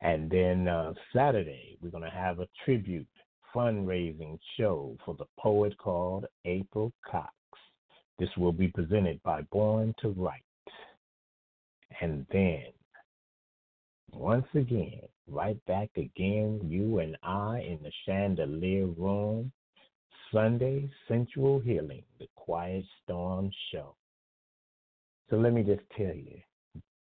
And 0.00 0.30
then 0.30 0.68
uh, 0.68 0.92
Saturday, 1.14 1.78
we're 1.80 1.90
going 1.90 2.04
to 2.04 2.10
have 2.10 2.40
a 2.40 2.48
tribute 2.64 3.06
fundraising 3.54 4.38
show 4.56 4.96
for 5.04 5.14
the 5.14 5.26
poet 5.38 5.76
called 5.78 6.26
April 6.44 6.92
Cox. 7.08 7.32
This 8.18 8.28
will 8.36 8.52
be 8.52 8.68
presented 8.68 9.22
by 9.22 9.42
Born 9.50 9.94
to 10.00 10.10
Write. 10.10 10.42
And 12.00 12.26
then, 12.32 12.64
once 14.12 14.46
again, 14.54 15.02
right 15.28 15.64
back 15.66 15.90
again, 15.96 16.60
you 16.64 16.98
and 16.98 17.16
I 17.22 17.60
in 17.60 17.78
the 17.82 17.92
chandelier 18.04 18.86
room, 18.86 19.52
Sunday 20.32 20.90
Sensual 21.08 21.60
Healing, 21.60 22.02
the 22.18 22.26
Quiet 22.34 22.84
Storm 23.02 23.50
Show. 23.70 23.94
So 25.30 25.36
let 25.36 25.52
me 25.52 25.62
just 25.62 25.82
tell 25.96 26.14
you, 26.14 26.38